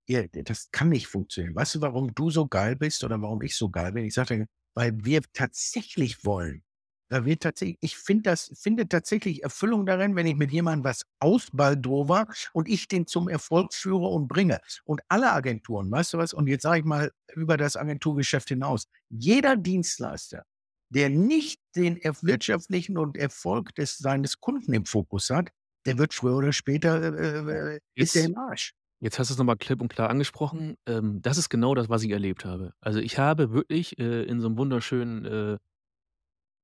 [0.07, 1.55] Ihr das kann nicht funktionieren.
[1.55, 4.47] Weißt du, warum du so geil bist oder warum ich so geil bin?“ Ich sagte:
[4.75, 6.63] „Weil wir tatsächlich wollen
[7.09, 11.03] weil wir tatsächlich ich finde das finde tatsächlich Erfüllung darin, wenn ich mit jemandem was
[11.19, 16.33] ausbaldowere und ich den zum Erfolg führe und bringe.“ Und alle Agenturen, weißt du was?
[16.33, 18.85] Und jetzt sage ich mal über das Agenturgeschäft hinaus.
[19.09, 20.43] Jeder Dienstleister,
[20.89, 25.49] der nicht den wirtschaftlichen und Erfolg des seines Kunden im Fokus hat,
[25.85, 28.73] der wird früher oder später, äh, äh, ist der im Arsch.
[29.01, 30.75] jetzt hast du's noch mal klipp und klar angesprochen.
[30.87, 32.73] Ähm, das ist genau das, was ich erlebt habe.
[32.81, 35.57] Also, ich habe wirklich, äh, in so 'nem wunderschönen, äh äh,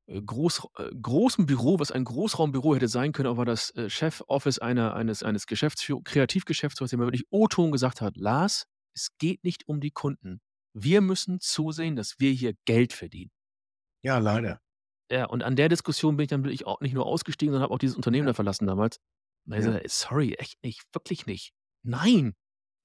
[0.08, 4.94] groß äh, großen Büro, was ein Großraumbüro hätte sein können, aber das, äh, Chefoffice einer
[4.96, 9.82] eines eines Geschäftsführ Kreativgeschäftsführers, der mir wirklich O-Ton gesagt hat: „Lars, es geht nicht um
[9.82, 10.42] die Kunden.
[10.74, 13.32] Wir müssen zusehen, dass wir hier Geld verdienen.“
[14.04, 14.60] Ja, leider.
[15.12, 17.74] Ja, und an der Diskussion bin ich dann wirklich auch nicht nur ausgestiegen, sondern habe
[17.74, 18.28] auch dieses Unternehmen Ja.
[18.28, 19.00] da verlassen damals.
[19.56, 19.76] Ja.
[19.76, 21.52] gesagt: „Sorry, echt nicht, wirklich nicht.
[21.84, 22.34] Nein,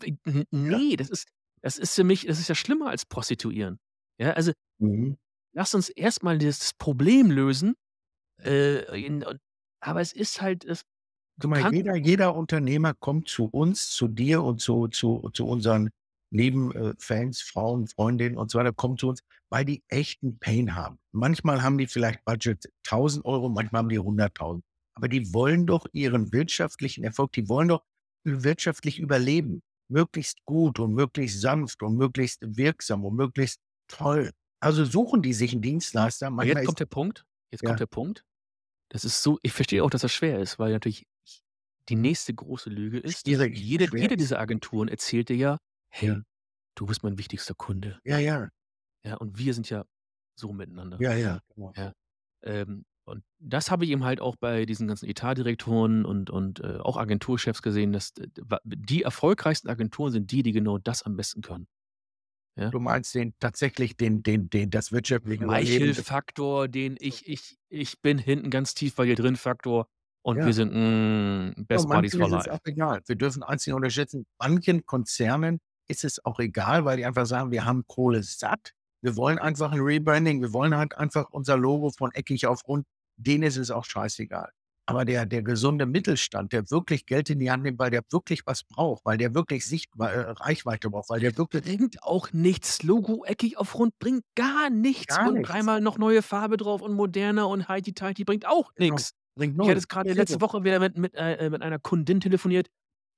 [0.01, 0.81] w n Ja.
[0.97, 1.29] das ist
[1.63, 3.79] das ist für mich das ist ja schlimmer als Prostituieren.“
[4.19, 5.17] Ja, also Mhm.
[5.55, 7.75] Lass uns erst mal das Problem lösen,
[8.43, 9.25] äh, in
[9.83, 10.83] aber es ist halt es
[11.41, 15.91] Guck mal, jeder jeder Unternehmer kommt zu uns, zu dir und zu zu zu unseren
[16.33, 16.95] lieben, äh,
[17.35, 19.21] Frauen, Freundinnen und so weiter, kommt zu uns,
[19.51, 20.99] weil die echten Pain haben.
[21.13, 24.63] Manchmal haben die vielleicht Budget 1.000 €, manchmal haben die 100.000.
[24.95, 27.83] Aber die wollen doch ihren wirtschaftlichen Erfolg die wollen doch
[28.25, 29.63] wirtschaftlich überleben.
[29.89, 34.31] Möglichst gut und möglichst sanft und möglichst wirksam und möglichst toll.
[34.63, 36.29] Also, suchen die sich 'n Dienstleister.
[36.31, 37.65] Manchmal jetzt kommt der Punkt jetzt Ja.
[37.65, 38.25] kommt der Punkt.
[38.91, 41.07] Das ist so ich verstehe auch, dass das schwer ist, weil natürlich
[41.89, 45.59] die nächste große Lüge ist, Schwierig, jede jede dieser Agenturen erzählt dir ja:
[46.03, 46.21] Ja.
[46.21, 46.25] „Hey,
[46.77, 48.51] du bist mein wichtigster Kunde.“ Ja, ja.
[49.05, 49.85] Ja, und wir sind ja
[50.37, 51.01] so miteinander.
[51.01, 51.75] Ja, ja, genau.
[51.77, 51.93] Ja,
[52.45, 56.79] ähm, und das habe ich eben halt auch bei diesen ganzen Etatdirektoren und und, äh,
[56.81, 61.43] auch Agenturchefs gesehen, dass wa die erfolgreichsten Agenturen sind die, die genau das am besten
[61.43, 61.67] können.
[62.57, 62.73] Ja?
[62.73, 68.19] Du meinst den tatsächlich den den den das wirtschaftliche Michael-Faktor, den ich ich ich bin
[68.19, 69.87] hinten ganz tief bei dir drin Faktor
[70.23, 70.55] und wir Ja.
[70.55, 72.51] sind, hm, Ja, best buddies manchen for ist life.
[72.51, 73.01] auch egal.
[73.07, 77.51] Wir dürfen eins nicht unterschätzen, manchen Konzernen ist es auch egal, weil die einfach sagen:
[77.53, 78.73] „Wir haben Kohle satt.
[79.03, 80.41] Wir wollen einfach 'n Rebranding.
[80.43, 82.87] Wir wollen halt einfach unser Logo von eckig auf rund.“
[83.17, 84.51] Denen ist es auch scheißegal.
[84.91, 88.43] Aber der der gesunde Mittelstand, der wirklich Geld in die Hand nimmt, weil der wirklich
[88.47, 92.83] was braucht, weil der wirklich Sichtwei äh, Reichweite braucht, weil der wirklich Bringt auch nichts.
[92.83, 95.49] Logo eckig auf rund bringt gar nichts Gar und nichts.
[95.49, 98.95] dreimal noch neue Farbe drauf und moderner und heiti-teiti bringt auch Genau.
[98.95, 99.13] nix.
[99.37, 99.75] Bringt Ich hatte 0.
[99.77, 100.17] jetzt grade 0.
[100.17, 102.69] letzte Woche wieder mit mit äh, mit einer Kundin telefoniert.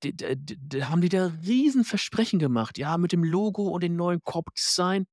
[0.04, 3.96] D d d da haben die da Riesenversprechen gemacht, ja, mit dem Logo und dem
[3.96, 5.06] neuen Corporate Design.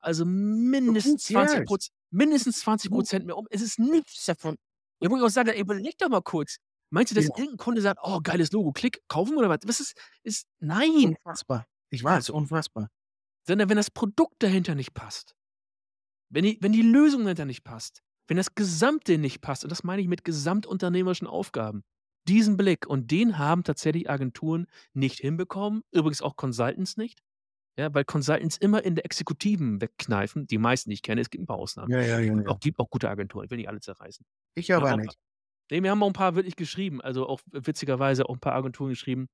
[0.00, 1.64] Also, mindestens 20 cares?
[1.64, 3.46] Proz mindestens 20 Who mehr um.
[3.50, 4.56] Es ist nichts davon.
[5.02, 6.56] Ja, wo ich auch sage: „Ey, überleg doch mal kurz.
[6.90, 7.36] Meinst du, dass Ja.
[7.36, 11.16] irgend 'n Kunde sagt: ‚Oh, geiles Logo, klick, kaufen oder was?' Was ist ist nein!“
[11.24, 11.66] Unfassbar.
[11.90, 12.88] Ich weiß, unfassbar.
[13.48, 15.34] Sondern wenn das Produkt dahinter nicht passt.
[16.30, 19.84] Wenn die wenn die Lösung dahinter nicht passt, wenn das Gesamte nicht passt, und das
[19.84, 21.84] meine ich mit gesamtunternehmerischen Aufgaben.
[22.28, 27.20] Diesen Blick und den haben tatsächlich Agenturen nicht hinbekommen, übrigens auch Consultants nicht.
[27.78, 31.42] Ja, weil Consultants immer in der Exekutiven wegkneifen, die meisten, die ich kenne, es gibt
[31.44, 31.88] 'n paar Ausnahmen.
[31.88, 32.56] Ja, ja, ja, ja.
[32.56, 34.24] auch gibt auch gute Agenturen, ich will nicht alle zerreißen.
[34.58, 35.16] Ich Wir aber auch nicht.
[35.70, 38.90] ne, mir haben auch 'n paar wirklich geschrieben, also auch witzigerweise auch 'n paar Agenturen
[38.90, 39.28] geschrieben,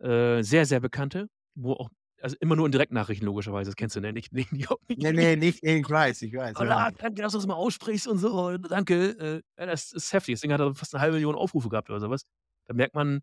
[0.00, 1.90] äh, sehr, sehr bekannte, wo auch
[2.22, 4.12] also immer nur in Direktnachrichten logischerweise, das kennst du, ne?
[4.14, 6.90] Nicht nicht nicht Ne, ne, nicht ich weiß, ich weiß, „Oh ja.
[6.98, 10.34] Danke, dass du's mal aussprichst und so, danke.“ Äh, ja, das ist heftig.
[10.34, 12.22] Das Ding hat fast 'ne 1.000.000 Aufrufe gehabt oder so was.
[12.66, 13.20] Da merkt man,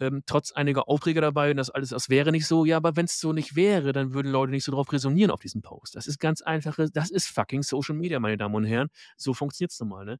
[0.00, 3.18] ähm, trotz einiger Aufreger dabei und das alles das wäre nicht so, ja, aber wenn's
[3.20, 5.96] so nicht wäre, dann würden Leute nicht so drauf resonieren auf diesen Post.
[5.96, 8.88] Das ist ganz einfache das ist fucking Social Media, meine Damen und Herren.
[9.16, 10.18] So funktioniert's nun mal, ne?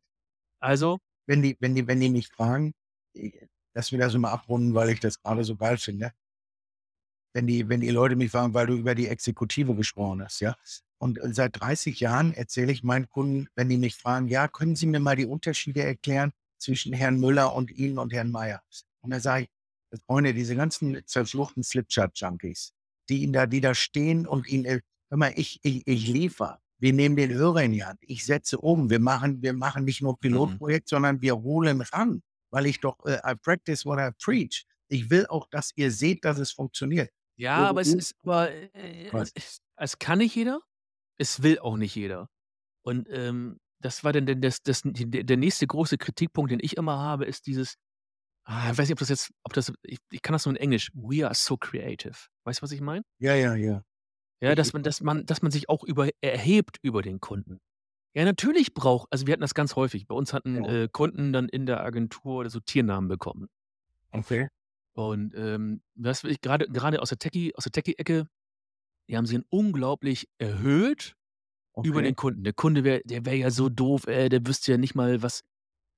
[0.61, 2.72] Also Wenn die wenn die wenn die mich fragen,
[3.14, 6.12] äh, lass mich das immer abrunden, weil ich das grade so geil finde.
[7.35, 10.57] Wenn die wenn die Leute mich fragen, weil du über die Exekutive gesprochen hast, ja?
[10.99, 14.77] Und äh, seit 30 Jahren erzähle ich meinen Kunden, wenn die mich fragen: „Ja, können
[14.77, 18.62] Sie mir mal die Unterschiede erklären zwischen Herrn Müller und Ihnen und Herrn Mayer?“
[19.03, 19.51] Und dann sage ich: „Äh,
[19.99, 22.72] „Freunde, diese ganzen zerfluchten Flipchart-Junkies,
[23.09, 24.80] die Ihnen da die da stehen und Ihnen äh,
[25.11, 26.59] hör mal, ich ich ich liefere.
[26.78, 27.99] Wir nehmen den Hörer in die Hand.
[28.03, 28.90] Ich setze um.
[28.90, 30.18] Wir machen wir machen nicht nur Mhm.
[30.20, 34.64] Pilotprojekt, sondern wir holen ran, weil ich doch äh, I practice what I preach.
[34.88, 38.51] Ich will auch, dass ihr seht, dass es funktioniert.“ Ja, Ihre aber es ist aber,
[38.53, 40.61] äh, es es kann nicht jeder,
[41.18, 42.28] es will auch nicht jeder.
[42.84, 46.99] Und, ähm, das war dann denn das das der nächste große Kritikpunkt, den ich immer
[46.99, 47.76] habe, ist dieses
[48.47, 50.61] ah, ich weiß nicht, ob das jetzt ob das ich ich kann das nur in
[50.62, 53.05] Englisch: „We are so creative.“ Weißt du, was ich meine?
[53.18, 53.82] Ja, ja, ja.
[54.42, 57.20] Ja, Ich dass ich man dass man dass man sich auch über erhebt über den
[57.20, 57.59] Kunden.
[58.16, 60.09] Ja, natürlich braucht also, wir hatten das ganz häufig.
[60.09, 60.66] Bei uns hatten, ja.
[60.66, 63.49] äh, Kunden dann in der Agentur so Tiernamen bekommen.
[64.12, 64.49] Okay.
[64.94, 68.28] Und, ähm, was ich grade grade aus der Techie aus der Techie-Ecke,
[69.09, 71.16] die haben sie unglaublich erhöht
[71.82, 72.05] über Okay.
[72.05, 72.44] den Kunden.
[72.44, 75.42] Der Kunde wäre der wäre ja so doof, ey, der wüsste ja nicht mal, was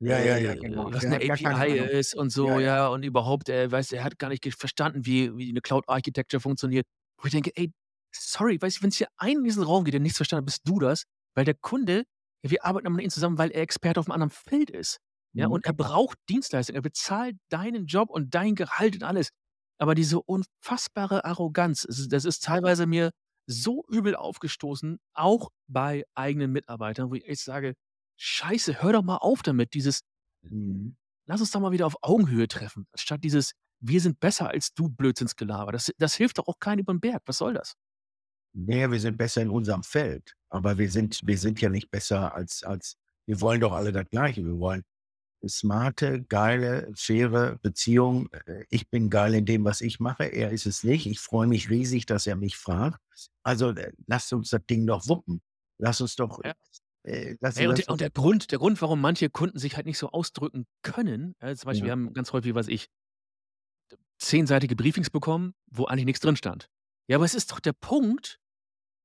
[0.00, 0.90] Ja, ja, ja, äh, genau.
[0.92, 2.60] was 'ne keine API ist und Ja, so, ja.
[2.60, 6.40] ja, und überhaupt, er weiß er hat gar nicht verstanden, wie wie 'ne Cloud Architecture
[6.40, 6.86] funktioniert.
[7.20, 7.72] Wo ich denke: „Ey,
[8.14, 10.62] sorry, weißt du, wenn's hier einen in diesen Raum geht, der nichts verstanden hat, bist
[10.68, 12.04] du das.“ Weil der Kunde
[12.44, 14.98] ja, wir arbeiten mit ihm zusammen, weil er Experte auf'm anderen Feld ist.
[15.36, 16.76] Ja, Mhm, und er braucht Dienstleistung.
[16.76, 19.30] Er bezahlt deinen Job und dein Gehalt und alles.
[19.78, 23.10] Aber diese unfassbare Arroganz, es das ist teilweise mir
[23.46, 27.74] so übel aufgestoßen, auch bei eigenen Mitarbeitern, wo ich echt sage:
[28.20, 30.00] „Scheiße, hör doch mal auf damit, dieses
[30.42, 30.94] Mhm.
[31.28, 34.88] lass uns doch mal wieder auf Augenhöhe treffen, statt dieses „Wir sind besser als du“
[34.88, 35.72] Blödsinnsgelaber.
[35.72, 37.22] Das das hilft doch auch keinen über 'n Berg.
[37.26, 37.74] Was soll das?
[38.54, 41.90] Na ja, wir sind besser in unserem Feld, aber wir sind wir sind ja nicht
[41.90, 42.96] besser als als
[43.26, 44.42] wir wollen doch alle das Gleiche.
[44.44, 44.82] Wir wollen
[45.48, 48.28] smarte, geile, faire Beziehung.
[48.46, 50.24] Äh, ich bin geil in dem, was ich mache.
[50.26, 51.06] Er ist es nicht.
[51.06, 53.00] Ich freue mich riesig, dass er mich fragt.
[53.44, 55.42] Also, äh, lasst uns das Ding doch wuppen.
[55.78, 56.54] Lass uns doch, Ja.
[57.08, 59.86] Äh, lass Ey, und der und der Grund der Grund, warum manche Kunden sich halt
[59.86, 61.92] nicht so ausdrücken können äh, zum Beispiel, wir Ja.
[61.92, 62.88] haben ganz häufig, was weiß ich
[64.18, 66.68] zehnseitige Briefings bekommen, wo eigentlich nix drin stand.
[67.08, 68.38] Ja, aber es ist doch der Punkt,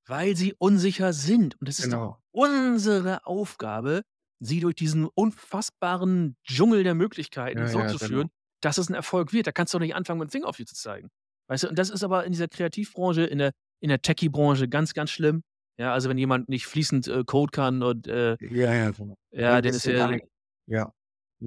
[0.07, 1.59] weil sie unsicher sind.
[1.61, 2.21] Und es ist doch Genau.
[2.33, 4.03] unsere Aufgabe,
[4.39, 8.23] sie durch diesen unfassbaren Dschungel der Möglichkeiten Ja, so ja, zu genau.
[8.23, 8.29] führen,
[8.61, 9.47] dass es 'n Erfolg wird.
[9.47, 11.09] Da kannst du doch nicht anfangen, mit dem Finger auf die zu zeigen.
[11.49, 11.69] Weißt du?
[11.69, 15.43] Und das ist aber in dieser Kreativbranche, in der in der Techie-Branche ganz, ganz schlimm.
[15.79, 19.15] Ja, also, wenn jemand nicht fließend, äh, Code kann und, äh Ja, ja, genau.
[19.31, 20.25] ja, wirst ist er nicht
[20.67, 20.91] ja,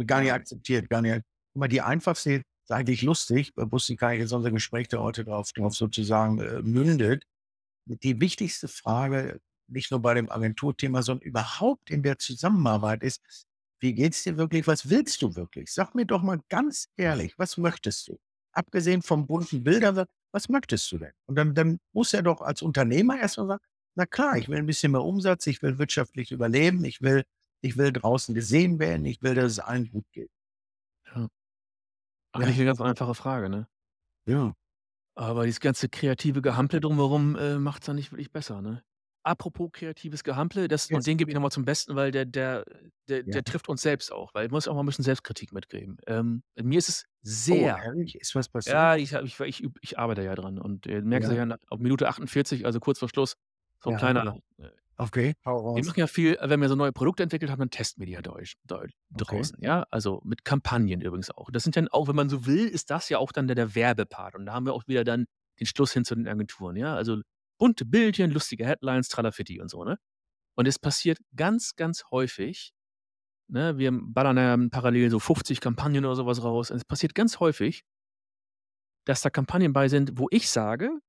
[0.06, 0.34] gar nicht Ja.
[0.34, 1.22] akzeptiert, gar nicht
[1.52, 4.88] guck mal, die einfachste ist eigentlich lustig, da wusste ich gar nicht, dass unser Gespräch
[4.88, 7.24] da heute drauf drauf sozusagen, äh, mündet.
[7.86, 13.22] Die wichtigste Frage, nicht nur bei dem Agenturthema, sondern überhaupt in der Zusammenarbeit ist:
[13.80, 14.66] „Wie geht's dir wirklich?
[14.68, 15.72] Was willst du wirklich?
[15.72, 18.18] Sag mir doch mal ganz ehrlich, was möchtest du?
[18.52, 22.62] Abgesehen vom bunten Bilderwerk, was möchtest du denn?“ Und dann dann muss er doch als
[22.62, 23.64] Unternehmer erst mal sagen:
[23.98, 27.24] „Na klar, ich will 'n bisschen mehr Umsatz, ich will wirtschaftlich überleben, ich will
[27.62, 30.30] ich will draußen gesehen werden, ich will, dass es allen gut geht.“
[31.14, 31.28] Ja.
[32.34, 32.58] Eigentlich Ja.
[32.58, 33.68] 'ne ganz einfache Frage, ne?
[34.26, 34.56] Ja.
[35.18, 38.82] Aber dieses ganze kreative Gehampel drumherum, äh, macht's dann nicht wirklich besser, ne?
[39.24, 42.64] Apropos kreatives Gehampel, das und den gebe ich noch mal zum Besten, weil der der
[43.08, 43.36] der Ja.
[43.36, 45.96] der trifft uns selbst auch, weil muss auch mal 'n bisschen Selbstkritik mitgeben.
[46.06, 47.04] Ähm, mir ist es
[47.50, 48.16] Oh, sehr ehrlich?
[48.16, 48.84] Ist was passiert?
[48.84, 51.46] ja, ich ich ich ich arbeite ja dran und, äh, merkst du Ja.
[51.70, 53.36] auf Minute 48, also, kurz vor Schluss,
[53.82, 53.96] so 'n Ja.
[53.96, 54.26] kleiner
[54.58, 57.70] äh, Okay, hau wir machen ja viel wenn wir so neue Produkte entwickelt haben, dann
[57.70, 59.48] testen wir die ja deusch deu Okay.
[59.50, 59.86] draußen, ja?
[59.90, 61.50] Also, mit Kampagnen übrigens auch.
[61.52, 63.74] Das sind dann auch wenn man so will, ist das ja auch dann der der
[63.74, 64.34] Werbepart.
[64.36, 65.26] Und da haben wir auch wieder dann
[65.60, 66.94] den Schluss hin zu den Agenturen, ja?
[66.96, 67.20] Also,
[67.58, 69.98] bunte Bildchen, lustige Headlines, Tralafitti und so, ne?
[70.56, 72.72] Und es passiert ganz, ganz häufig,
[73.48, 76.70] ne, wir ballern ja parallel so 50 Kampagnen oder so was raus.
[76.72, 77.82] Und es passiert ganz häufig
[79.06, 81.05] dass da Kampagnen bei sind, wo ich sage „Ah,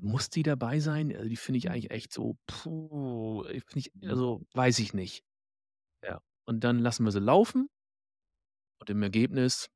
[0.00, 1.14] muss die dabei sein?
[1.14, 4.08] Also, die finde ich eigentlich echt so, puh, ich ich Mhm.
[4.08, 5.24] also, weiß ich nicht.“
[6.02, 7.68] Ja, und dann lassen wir sie laufen
[8.80, 9.68] und im Ergebnis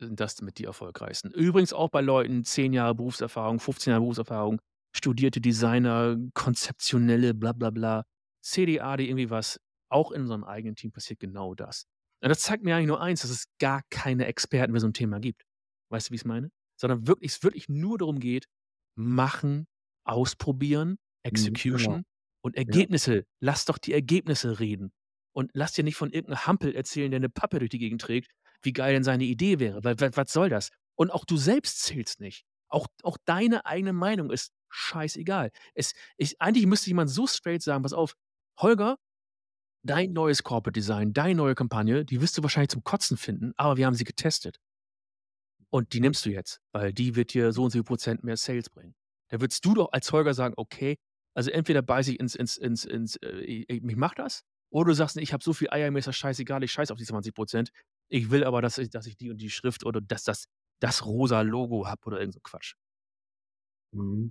[0.00, 1.32] sind das mit die erfolgreichsten.
[1.32, 4.60] Übrigens auch bei Leuten 10 Jahre Berufserfahrung, 15 Jahre Berufserfahrung,
[4.96, 8.04] studierte Designer, konzeptionelle bla bla bla,
[8.42, 9.60] CDA, die irgendwie was
[9.90, 11.86] auch in unserem eigenen Team passiert genau das.
[12.22, 14.94] Ja, das zeigt mir eigentlich nur eins, dass es gar keine Experten für so 'n
[14.94, 15.44] Thema gibt.
[15.90, 16.50] Weißt du, wie ich's meine?
[16.80, 18.46] Sondern wirklich es wirklich nur darum geht,
[18.96, 19.66] machen,
[20.04, 20.98] ausprobieren,
[21.30, 21.96] Mhm, genau.
[21.96, 22.04] Execution
[22.42, 22.84] und Ja.
[22.84, 23.24] Ergebnisse.
[23.40, 24.92] Lass doch die Ergebnisse reden.
[25.34, 28.00] Und lass dir nicht von irgend 'n Hampel erzählen, der 'ne Pappe durch die Gegend
[28.02, 28.30] trägt,
[28.62, 29.84] wie geil denn seine Idee wäre.
[29.84, 30.70] Weil wa was soll das?
[30.96, 32.44] Und auch du selbst zählst nicht.
[32.68, 35.50] Auch auch deine eigene Meinung ist scheißegal.
[35.74, 38.14] Es ich eigentlich müsste jemand so straight sagen: „Pass auf,
[38.60, 38.96] Holger,
[39.84, 43.76] dein neues Corporate Design, deine neue Kampagne, die wirst du wahrscheinlich zum Kotzen finden, aber
[43.78, 44.58] wir haben sie getestet.“
[45.74, 48.36] Und die nimmst du jetzt, weil die wird dir so und so viel Prozent mehr
[48.36, 48.94] Sales bringen.
[49.30, 50.96] Da würdest du doch als Holger sagen: „Okay,
[51.34, 54.94] also entweder beiße ich ins ins ins ins äh, i ich mache das“ oder du
[54.94, 57.04] sagst: „Ne, ich habe so viel Eier, mir ist das scheißegal, ich scheiße auf die
[57.06, 57.70] 20%
[58.08, 60.46] Ich will aber, dass ich dass ich die und die Schrift oder dass das
[60.80, 62.74] das rosa Logo habe“ oder irgend so Quatsch.
[63.92, 64.30] Mhm.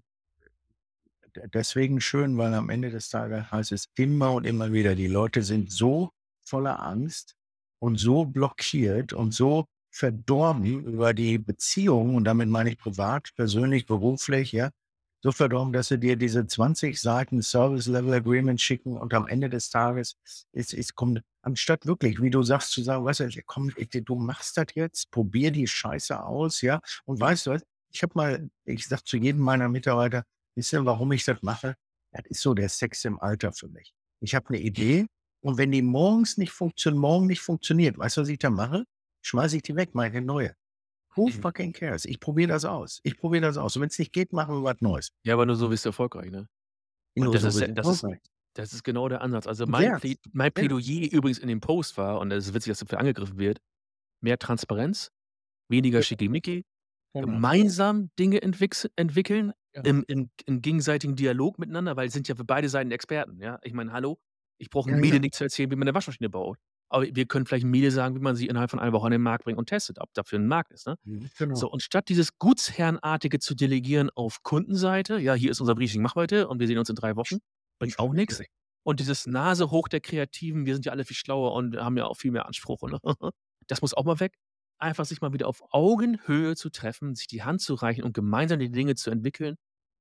[1.53, 5.41] Deswegen schön, weil am Ende des Tages heißt es immer und immer wieder, die Leute
[5.43, 6.09] sind so
[6.45, 7.35] voller Angst
[7.79, 13.85] und so blockiert und so verdorben über die Beziehung und damit meine ich privat, persönlich,
[13.85, 14.71] beruflich, ja,
[15.21, 19.49] so verdorben, dass sie dir diese 20 Seiten Service Level Agreement schicken und am Ende
[19.49, 20.15] des Tages
[20.51, 24.57] ist ist kommt anstatt wirklich, wie du sagst, zu sagen: „Weißt du, komm, du machst
[24.57, 27.63] das jetzt, probier die Scheiße aus, ja, und weißt du was?
[27.91, 30.23] Ich habe mal ich sage zu jedem meiner Mitarbeiter:
[30.55, 31.75] „Wisst ihr, warum ich das mache?
[32.11, 33.93] Das ist so der Sex im Alter für mich.
[34.21, 35.05] Ich habe eine Idee
[35.41, 38.85] und wenn die morgens nicht funktio morgen nicht funktioniert, weißt du, was ich dann mache?
[39.25, 40.55] Schmeiße ich die weg, mache ich 'ne neue.
[41.15, 41.43] Who Mhm.
[41.43, 42.05] fucking cares?
[42.05, 43.01] Ich probiere das aus.
[43.03, 43.75] Ich probiere das aus.
[43.77, 45.09] Und wenn's nicht geht, machen wir was Neues.
[45.25, 46.47] Ja, aber nur so wirst du erfolgreich, ne?
[47.19, 48.19] Und Nur das so ist ja das ist erfolgreich.
[48.55, 49.47] das ist genau der Ansatz.
[49.47, 52.53] Also, mein Ja, Plä mein ja, Plädoyer übrigens in dem Post war und es ist
[52.55, 53.59] witzig, dass dafür angegriffen wird:
[54.21, 55.09] Mehr Transparenz,
[55.69, 56.65] weniger ja, Schickimicki,
[57.13, 57.39] genau.
[57.39, 59.83] gemeinsam Dinge entwicks entwickeln Ja.
[59.83, 63.59] im im im gegenseitigen Dialog miteinander, weil es sind ja für beide Seiten Experten, ja?
[63.63, 64.19] Ich meine, hallo,
[64.59, 65.21] ich brauche Ja, Mädel ja.
[65.21, 66.57] nicht zu erzählen, wie man 'ne Waschmaschine baut.
[66.93, 69.11] Aber wir können vielleicht 'm Mädel sagen, wie man sie innerhalb von einer Woche an
[69.13, 70.97] den Markt bringt und testet, ob dafür 'n Markt ist, ne?
[71.05, 71.65] Mhm, genau.
[71.65, 76.15] So, und statt dieses Gutsherrenartige zu delegieren auf Kundenseite: „Ja, hier ist unser Briefing, mach
[76.15, 77.39] heute und wir sehen uns in 3 Wochen“,
[77.79, 78.43] bringt auch nix.
[78.83, 82.05] Und dieses Nase hoch der Kreativen, wir sind ja alle viel schlauer und haben ja
[82.05, 82.97] auch viel mehr Anspruch und
[83.67, 84.35] das muss auch mal weg.
[84.79, 88.59] Einfach sich mal wieder auf Augenhöhe zu treffen, sich die Hand zu reichen und gemeinsam
[88.59, 89.55] die Dinge zu entwickeln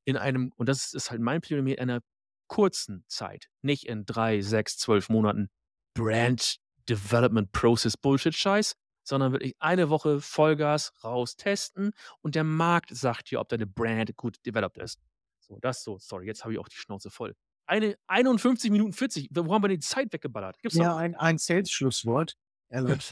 [0.05, 2.01] in einem und das ist halt mein Plädoyer, einer
[2.49, 5.49] kurzen Zeit, nicht in 3, 6, 12 Monaten
[5.95, 6.57] Brand
[6.89, 13.41] Development Process Bullshit-Scheiß, sondern wirklich eine Woche Vollgas raus testen und der Markt sagt dir,
[13.41, 15.01] ob deine Brand gut developed ist.
[15.41, 15.99] So, das so.
[15.99, 17.35] Sorry, jetzt habe ich auch die Schnauze voll.
[17.67, 19.29] Eine 51 Minuten 40.
[19.33, 20.59] Wo haben wir die Zeit weggeballert?
[20.61, 22.37] Gibt's Ja, ein ein Sales-Schlusswort.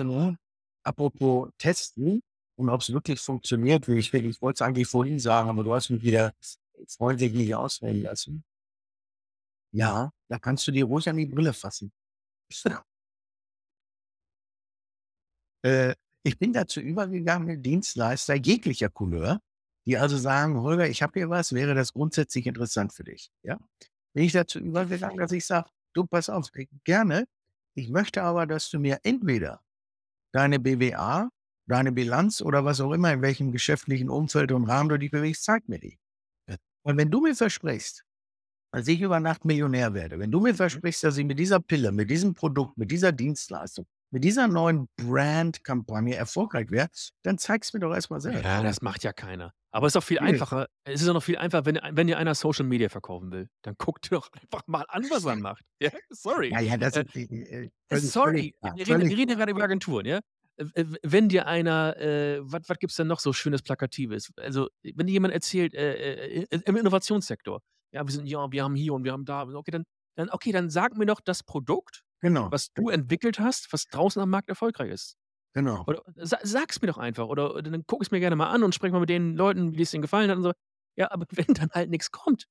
[0.05, 0.37] Nur?
[0.83, 2.23] Apropos testen
[2.57, 5.91] und ob's wirklich funktioniert, wie ich ich wollte es eigentlich vorhin sagen, aber du hast
[5.91, 6.33] mich wieder
[6.89, 8.45] freundlich nicht ausreden lassen.
[9.73, 11.93] Ja, da kannst du dir ruhig an die Brille fassen.
[15.63, 19.41] Äh, ich bin dazu übergegangen, Dienstleister jeglicher Couleur,
[19.87, 23.59] die also sagen: „Holger, ich habe hier was, wäre das grundsätzlich interessant für dich?“ Ja?
[24.15, 27.27] Bin ich dazu übergegangen, dass ich sage: „Du, pass auf, äh, gerne.
[27.77, 29.63] Ich möchte aber, dass du mir entweder
[30.33, 31.31] deine BWA,
[31.69, 35.45] deine Bilanz oder was auch immer, in welchem geschäftlichen Umfeld und Rahmen du dich bewegst,
[35.45, 35.99] zeig mir die.
[36.83, 38.05] Und wenn du mir versprichst,
[38.73, 40.81] dass ich über Nacht Millionär werde, wenn du mir Mhm.
[40.81, 44.89] versprichst, dass ich mit dieser Pille, mit diesem Produkt, mit dieser Dienstleistung, mit dieser neuen
[44.97, 46.93] Brand-Kampagne erfolgreich werde,
[47.23, 48.45] dann zeig's mir doch erst mal selbst.
[48.45, 49.53] Ja, das macht ja keiner.
[49.73, 52.19] Aber es ist doch viel einfacher es ist doch noch viel einfacher, wenn wenn dir
[52.19, 55.65] einer Social Media verkaufen will, dann guck dir doch einfach mal an, was er macht.
[55.81, 56.51] Ja, sorry.
[56.51, 59.31] Ja, ja, das Äh, ist, äh, äh, äh, völlig sorry, völlig wir reden wir reden
[59.31, 60.21] ja grade über Agenturen, ja?
[61.03, 64.31] Wenn dir einer, äh was was gibt's denn noch so schönes Plakatives?
[64.37, 67.61] Also, wenn dir jemand erzählt, äh, äh, äh, im Innovationssektor,
[67.93, 69.43] ja, wir sind ja, wir haben hier und wir haben da.
[69.45, 69.85] Okay, dann
[70.17, 72.51] dann okay, dann sag mir doch das Produkt, Genau.
[72.53, 75.17] was du entwickelt hast, was draußen am Markt erfolgreich ist.
[75.55, 75.85] Genau.
[75.87, 78.63] Oder sa sag's mir doch einfach oder oder dann gucke ich's mir gerne mal an
[78.63, 80.53] und spreche mal mit den Leuten, wie es denen gefallen hat und so.
[80.97, 82.47] Ja, aber wenn dann halt nix kommt,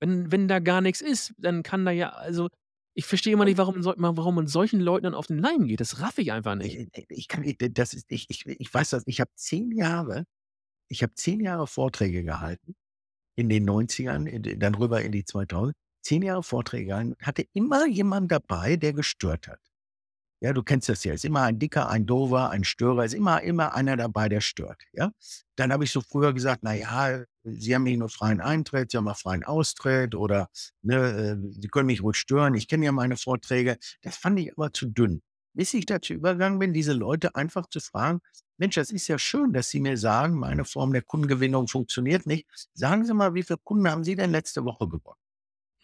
[0.00, 2.48] wenn wenn da gar nix ist, dann kann da ja also,
[2.94, 5.80] ich verstehe immer nicht, warum warum man solchen Leuten dann auf den Leim geht.
[5.80, 6.76] Das raff ich einfach nicht.
[6.76, 9.72] Äh, äh, ich kann nicht das ist ich ich ich weiß das, ich habe 10
[9.72, 10.24] Jahre
[10.90, 12.76] ich habe 10 Jahre Vorträge gehalten
[13.36, 15.74] in den 90ern, in dann rüber in die 2000
[16.04, 19.60] 10 Jahre Vorträge gehalten, hatte immer jemand dabei, der gestört hat.
[20.40, 21.14] Ja, du kennst das ja.
[21.14, 24.82] Ist immer ein Dicker, ein Dover, ein Störer, ist immer immer einer dabei, der stört,
[24.92, 25.10] ja?
[25.56, 28.96] Dann habe ich so früher gesagt: „Na ja, Sie haben nicht nur freien Eintritt, Sie
[28.98, 30.48] haben auch freien Austritt oder,
[30.82, 34.52] ne, äh, Sie können mich ruhig stören, ich kenne ja meine Vorträge.“ Das fand ich
[34.52, 35.22] aber zu dünn.
[35.54, 38.20] Bis ich dazu übergegangen bin, diese Leute einfach zu fragen:
[38.58, 42.46] „Mensch, das ist ja schön, dass Sie mir sagen, meine Form der Kundengewinnung funktioniert nicht.
[42.74, 45.18] Sagen Sie mal, wie viele Kunden haben Sie denn letzte Woche gewonnen?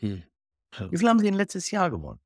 [0.03, 0.22] Hm.
[0.92, 2.20] Wie viel haben Sie denn letztes Jahr gewonnen?“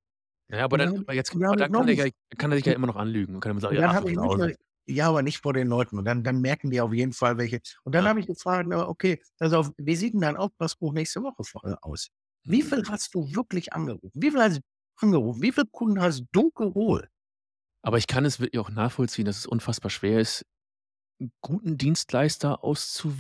[0.50, 2.86] Ja, aber dann dann jetzt aber dann kann er ja kann er sich ja immer
[2.86, 4.56] noch anlügen und kann immer sagen: „Ja, ich nicht 8000.“ mal
[4.86, 5.98] ja, aber nicht vor den Leuten.
[5.98, 8.08] Und dann dann merken die auf jeden Fall welche und dann Ja.
[8.08, 11.74] habe ich gefragt: „Na, okay, pass auf, wie sieht 'n dein Auftragsbuch nächste Woche äh,
[11.82, 12.08] aus?
[12.46, 12.74] Wie Mhm.
[12.74, 14.10] viel hast du wirklich angerufen?
[14.14, 14.60] Wie viel hast du
[15.06, 15.42] angerufen?
[15.42, 17.08] Wie viele Kunden hast du geholt?“
[17.84, 20.46] Aber ich kann es wirklich auch nachvollziehen, dass es unfassbar schwer ist,
[21.20, 22.64] 'n guten Dienstleister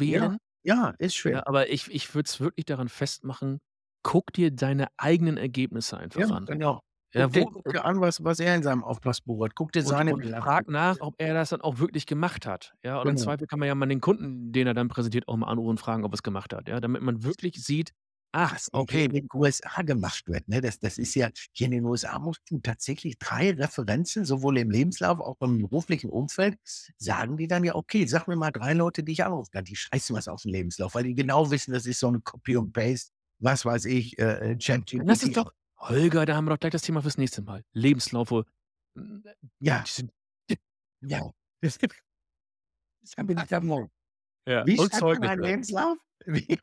[0.06, 0.38] Ja, auszuwählen.
[0.62, 1.40] ja, ist schwer.
[1.40, 3.60] Ja, aber ich ich würde es wirklich daran festmachen,
[4.04, 6.48] guck dir deine eigenen Ergebnisse einfach Ja, an.
[6.48, 6.80] genau.
[7.14, 9.54] Ja, Guck dir wo guck dir an, was was er in seinem Auftragsbuch hat.
[9.54, 12.46] Guck dir und seine und frag nach, dir ob er das dann auch wirklich gemacht
[12.46, 13.00] hat, ja?
[13.00, 13.16] Und im Genau.
[13.16, 15.80] Zweifel kann man ja mal den Kunden, den er dann präsentiert, auch mal anrufen und
[15.80, 16.80] fragen, ob er's gemacht hat, ja?
[16.80, 17.92] Damit man wirklich sieht:
[18.32, 20.60] „Ach, okay.“ hier in den USA gemacht wird, ne?
[20.60, 24.70] Das das ist ja hier in den USA musst du tatsächlich 3 Referenzen, sowohl im
[24.70, 26.58] Lebenslauf, auch im beruflichen Umfeld
[26.98, 29.76] sagen die dann ja: „Okay, sag mir mal 3 Leute, die ich anrufen kann.“ Die
[29.76, 33.12] scheißen was auf'n Lebenslauf, weil die genau wissen, das ist so 'ne Copy und Paste,
[33.40, 34.56] was weiß ich, äh, äh,
[34.96, 35.34] Dann lass uns ChatGPT.
[35.34, 37.64] doch Holger, da haben wir doch gleich das Thema fürs nächste Mal.
[37.72, 38.44] Lebensläufe,
[38.96, 39.84] hm, äh, Ja.
[41.02, 41.32] Ja.
[43.16, 43.88] Da bin ich dabei.
[44.46, 45.40] Ja, Wie und Zeugnisse.
[45.40, 45.98] Lebenslauf?
[46.26, 46.58] Wie?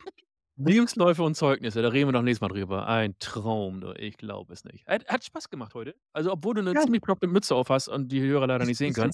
[0.57, 2.87] Lebensläufe und Zeugnisse, da reden wir doch nächstes Mal drüber.
[2.87, 4.85] Ein Traum, du, ich glaube es nicht.
[4.85, 5.95] Hat hat Spaß gemacht heute.
[6.13, 6.77] Also, obwohl du 'ne Ja.
[6.77, 9.13] ziemlich bekloppte Mütze auf hast und die Hörer leider nicht sehen können.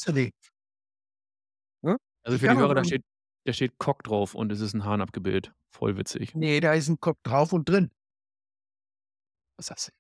[1.84, 1.98] Ne?
[2.26, 3.04] Also, für die Hörer, da steht
[3.48, 5.54] da steht Cock drauf und es ist 'n Hahn abgebildet.
[5.72, 6.36] Voll witzig.
[6.36, 7.92] Ne, da ist 'n Kopf drauf und drin.
[9.60, 9.94] Was ist das denn?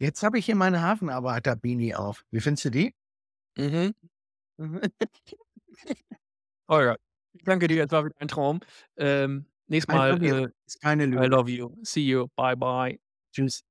[0.00, 2.24] Jetzt habe ich hier meine Hafenarbeiter-Beanie auf.
[2.30, 2.94] Wie findest du die?
[3.56, 3.92] Mhm.
[6.68, 6.96] Holger,
[7.32, 8.60] ich danke dir, es war wieder ein Traum.
[8.96, 11.28] Ähm, nächstes Mal, äh, ist keine I Lüge.
[11.28, 11.76] love you.
[11.84, 12.28] See you.
[12.36, 12.98] Bye, bye.
[13.32, 13.62] Tschüss.